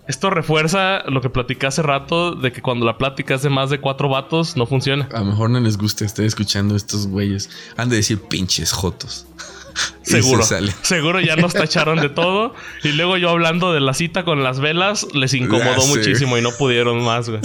[0.08, 3.70] Esto refuerza lo que platicé hace rato de que cuando la plática es de más
[3.70, 5.08] de cuatro vatos, no funciona.
[5.14, 7.50] A lo mejor no les gusta estar escuchando estos güeyes.
[7.78, 9.26] Han de decir pinches jotos.
[10.02, 10.44] Seguro.
[10.82, 12.54] Seguro ya nos tacharon de todo.
[12.84, 16.52] Y luego yo hablando de la cita con las velas, les incomodó muchísimo y no
[16.52, 17.42] pudieron más, güey.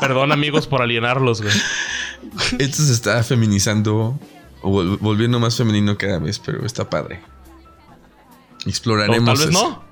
[0.00, 1.54] Perdón, amigos, por alienarlos, güey.
[2.58, 4.18] Esto se está feminizando
[4.62, 7.20] o volviendo más femenino cada vez, pero está padre.
[8.66, 9.38] Exploraremos.
[9.38, 9.82] tal vez no.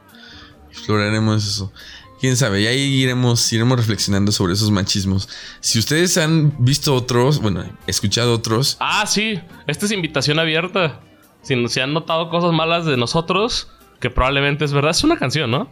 [0.70, 1.72] Exploraremos eso.
[2.20, 5.28] Quién sabe, ya iremos, iremos reflexionando sobre esos machismos.
[5.60, 8.76] Si ustedes han visto otros, bueno, escuchado otros.
[8.78, 9.40] Ah, sí.
[9.66, 11.00] Esta es invitación abierta.
[11.42, 13.68] Si se han notado cosas malas de nosotros,
[14.00, 15.70] que probablemente es verdad, es una canción, ¿no?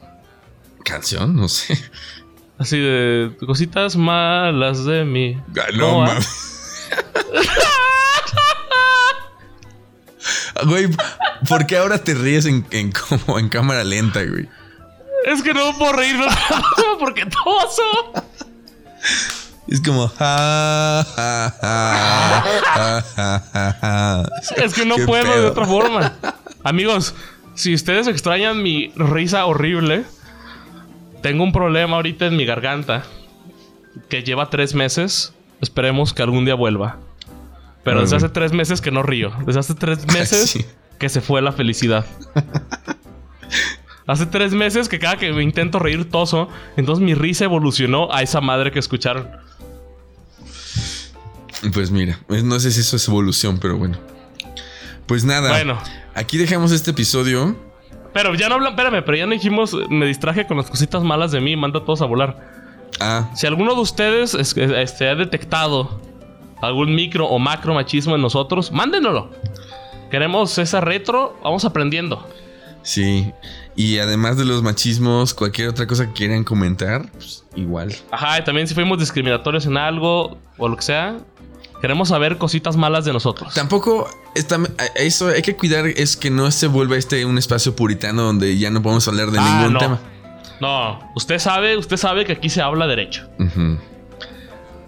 [0.85, 1.37] ¿Canción?
[1.37, 1.79] No sé.
[2.59, 5.41] Así de cositas malas de mí.
[5.77, 6.05] No,
[10.67, 10.89] Güey,
[11.49, 14.49] ¿por qué ahora te ríes en, en, como en cámara lenta, güey?
[15.25, 16.27] Es que no puedo reírme
[16.99, 17.83] porque toso.
[19.69, 20.07] Es como.
[24.57, 26.15] es que no puedo de otra forma.
[26.65, 27.15] Amigos,
[27.55, 30.05] si ustedes extrañan mi risa horrible,
[31.23, 33.05] tengo un problema ahorita en mi garganta
[34.09, 35.33] que lleva tres meses.
[35.61, 36.99] Esperemos que algún día vuelva.
[37.85, 39.33] Pero desde hace tres meses que no río.
[39.47, 40.59] Desde hace tres meses
[40.99, 42.07] que se fue la felicidad.
[44.07, 48.23] hace tres meses que cada que me intento reír toso, entonces mi risa evolucionó a
[48.23, 49.29] esa madre que escucharon.
[51.73, 53.99] Pues mira, no sé si eso es evolución, pero bueno.
[55.07, 55.51] Pues nada.
[55.51, 55.79] Bueno.
[56.15, 57.57] Aquí dejamos este episodio.
[58.21, 61.31] Pero ya no hablan, espérame, pero ya no dijimos, me distraje con las cositas malas
[61.31, 62.37] de mí, manda a todos a volar.
[62.99, 63.31] Ah.
[63.37, 66.01] Si alguno de ustedes este, ha detectado
[66.61, 69.31] algún micro o macro machismo en nosotros, mándenoslo.
[70.11, 72.27] Queremos esa retro, vamos aprendiendo.
[72.83, 73.33] Sí,
[73.77, 77.95] y además de los machismos, cualquier otra cosa que quieran comentar, pues igual.
[78.11, 81.19] Ajá, y también si fuimos discriminatorios en algo o lo que sea,
[81.81, 83.55] Queremos saber cositas malas de nosotros.
[83.55, 84.11] Tampoco
[84.97, 88.71] eso hay que cuidar es que no se vuelva este un espacio puritano donde ya
[88.71, 90.01] no podemos hablar de ah, ningún tema.
[90.61, 93.29] No, usted sabe, usted sabe que aquí se habla derecho.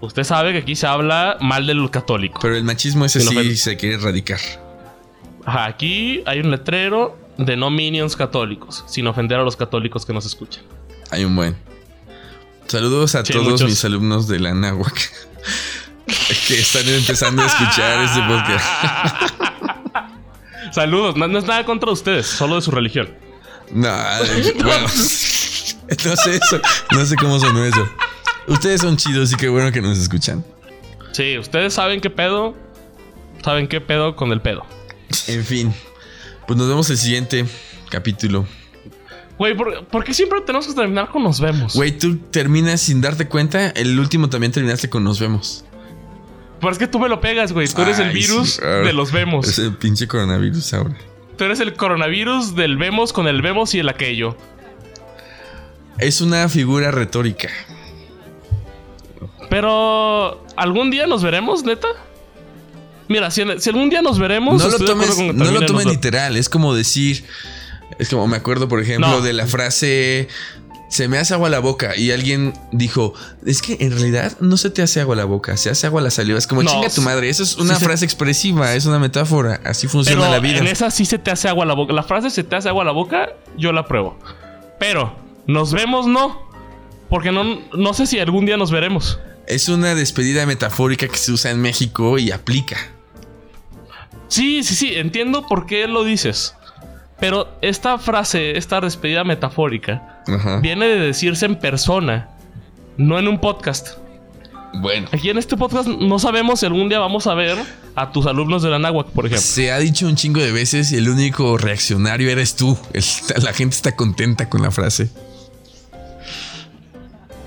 [0.01, 2.39] Usted sabe que aquí se habla mal del católico.
[2.41, 4.39] Pero el machismo ese sí se quiere erradicar.
[5.45, 10.13] Ajá, aquí hay un letrero de no minions católicos, sin ofender a los católicos que
[10.13, 10.63] nos escuchan.
[11.09, 11.55] Hay un buen.
[12.67, 15.30] Saludos a todos mis alumnos de la Nahuac
[16.47, 18.65] que están empezando a escuchar este podcast.
[20.71, 23.09] Saludos, no, es nada contra ustedes, solo de su religión.
[23.71, 23.89] No,
[24.63, 27.87] bueno, no sé eso, no sé cómo sonó eso.
[28.47, 30.43] Ustedes son chidos y qué bueno que nos escuchan.
[31.11, 32.55] Sí, ustedes saben qué pedo,
[33.43, 34.65] saben qué pedo con el pedo.
[35.27, 35.73] En fin,
[36.47, 37.45] pues nos vemos el siguiente
[37.89, 38.47] capítulo.
[39.37, 41.73] Güey, ¿por, qué siempre tenemos que terminar con nos vemos?
[41.73, 43.69] Güey, tú terminas sin darte cuenta.
[43.69, 45.65] El último también terminaste con nos vemos.
[46.61, 47.67] Pero es que tú me lo pegas, güey.
[47.67, 49.47] Tú eres el virus de los vemos.
[49.47, 50.95] Es el pinche coronavirus ahora.
[51.37, 54.37] Tú eres el coronavirus del vemos con el vemos y el aquello.
[55.97, 57.49] Es una figura retórica.
[59.49, 61.87] Pero, ¿algún día nos veremos, neta?
[63.07, 64.63] Mira, si, algún día nos veremos.
[64.63, 66.37] No lo tomes, no lo tomes literal.
[66.37, 67.25] Es como decir.
[67.99, 70.29] Es como me acuerdo, por ejemplo, de la frase
[70.91, 73.13] se me hace agua la boca y alguien dijo,
[73.45, 76.11] es que en realidad no se te hace agua la boca, se hace agua la
[76.11, 76.37] saliva.
[76.37, 77.29] Es como chinga tu madre.
[77.29, 79.61] Eso es una frase expresiva, es una metáfora.
[79.63, 80.57] Así funciona la vida.
[80.57, 81.93] En esa sí se te hace agua la boca.
[81.93, 84.19] La frase se te hace agua la boca, yo la pruebo.
[84.79, 85.15] Pero,
[85.47, 86.41] nos vemos, no.
[87.09, 89.17] Porque no, no sé si algún día nos veremos.
[89.47, 92.75] Es una despedida metafórica que se usa en México y aplica.
[94.27, 96.53] Sí, sí, sí, entiendo por qué lo dices.
[97.21, 100.23] Pero esta frase, esta despedida metafórica,
[100.59, 102.29] viene de decirse en persona,
[102.97, 103.89] no en un podcast.
[104.81, 105.07] Bueno.
[105.11, 107.59] Aquí en este podcast no sabemos si algún día vamos a ver
[107.93, 109.45] a tus alumnos de la náhuatl, por ejemplo.
[109.45, 112.75] Se ha dicho un chingo de veces y el único reaccionario eres tú.
[113.37, 115.11] la gente está contenta con la frase.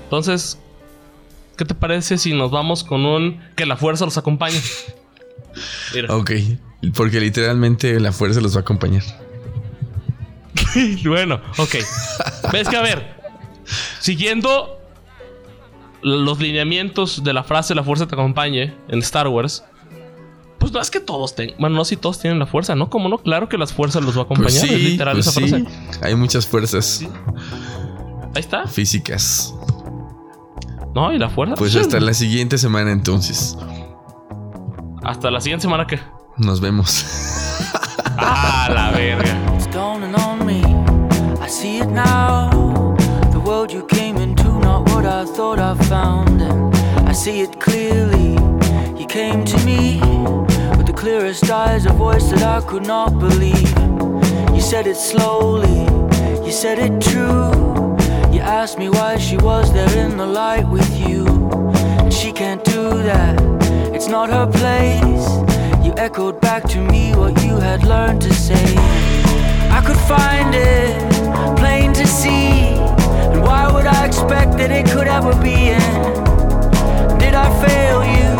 [0.05, 0.57] Entonces,
[1.57, 4.61] ¿qué te parece si nos vamos con un que la fuerza los acompañe?
[6.09, 6.31] Ok,
[6.97, 9.03] porque literalmente la fuerza los va a acompañar.
[11.05, 11.75] bueno, ok.
[12.51, 13.21] Ves que a ver,
[13.99, 14.79] siguiendo
[16.01, 19.63] los lineamientos de la frase la fuerza te acompañe en Star Wars,
[20.59, 22.89] pues no es que todos tengan, bueno, no si todos tienen la fuerza, ¿no?
[22.89, 25.39] Como no, claro que las fuerzas los va a pues acompañar, es literal pues esa
[25.39, 25.65] frase.
[26.01, 27.01] Hay muchas fuerzas.
[28.35, 28.67] Ahí está.
[28.67, 29.53] Físicas.
[30.93, 31.55] No, y la fuerza.
[31.55, 33.57] Pues hasta la siguiente semana entonces.
[35.03, 35.99] Hasta la siguiente semana que.
[36.37, 37.05] Nos vemos.
[38.17, 39.37] ah, la verga.
[41.65, 42.49] See it now.
[43.35, 46.39] The world you came into, not what I thought I found.
[46.41, 48.31] And I see it clearly.
[48.99, 49.81] You came to me
[50.77, 53.73] with the clearest eyes, a voice that I could not believe.
[54.55, 55.81] You said it slowly,
[56.45, 57.49] you said it true.
[58.33, 61.21] You asked me why she was there in the light with you.
[62.03, 63.35] And she can't do that,
[63.95, 65.27] it's not her place.
[65.85, 68.94] You echoed back to me what you had learned to say.
[69.77, 70.95] I could find it
[71.57, 72.79] plain to see.
[73.33, 75.91] And why would I expect that it could ever be in?
[77.19, 78.31] Did I fail you?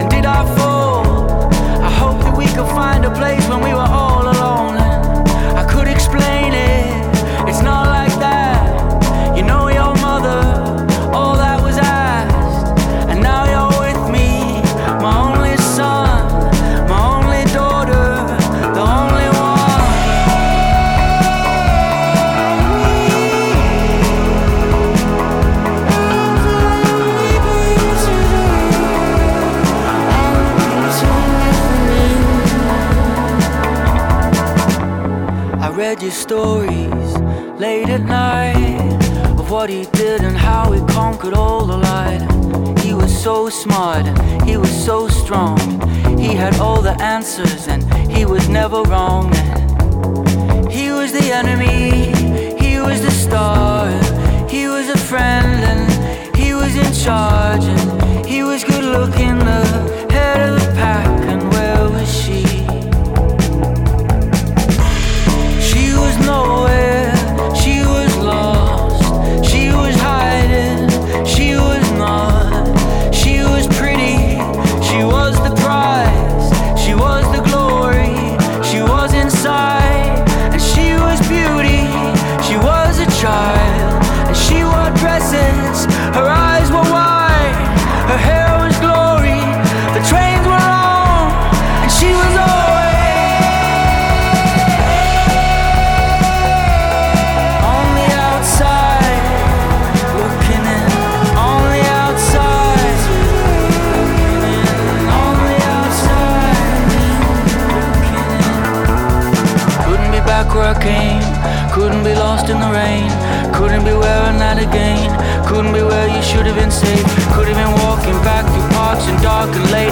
[0.00, 1.50] And did I fall?
[1.82, 4.76] I hope that we could find a place when we were all alone.
[4.76, 6.86] And I could explain it.
[7.48, 8.47] It's not like that.
[35.98, 37.18] Read your stories
[37.58, 38.78] late at night
[39.38, 42.78] of what he did and how he conquered all the light.
[42.80, 44.06] He was so smart,
[44.44, 45.58] he was so strong.
[46.18, 49.32] He had all the answers and he was never wrong.
[50.70, 52.12] He was the enemy,
[52.62, 53.88] he was the star,
[54.48, 60.06] he was a friend and he was in charge and he was good looking, the
[60.10, 61.47] head of the pack.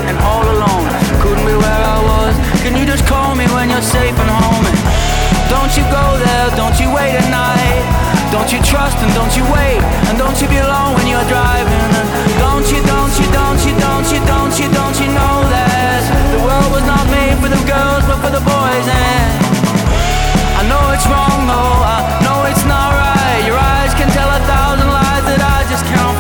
[0.07, 0.87] And all alone.
[1.23, 2.35] Couldn't be where I was.
[2.63, 4.65] Can you just call me when you're safe and home?
[4.67, 4.79] And
[5.51, 7.83] don't you go there, don't you wait at night.
[8.35, 9.81] Don't you trust and don't you wait.
[10.11, 11.91] And don't you be alone when you're driving.
[11.99, 12.09] And
[12.43, 16.03] don't you, don't you, don't you, don't you, don't you, don't you know that
[16.35, 18.87] the world was not made for the girls but for the boys.
[18.87, 19.31] And
[20.59, 21.79] I know it's wrong, though.
[21.87, 21.97] I
[22.27, 23.43] know it's not right.
[23.47, 26.19] Your eyes can tell a thousand lies that I just can't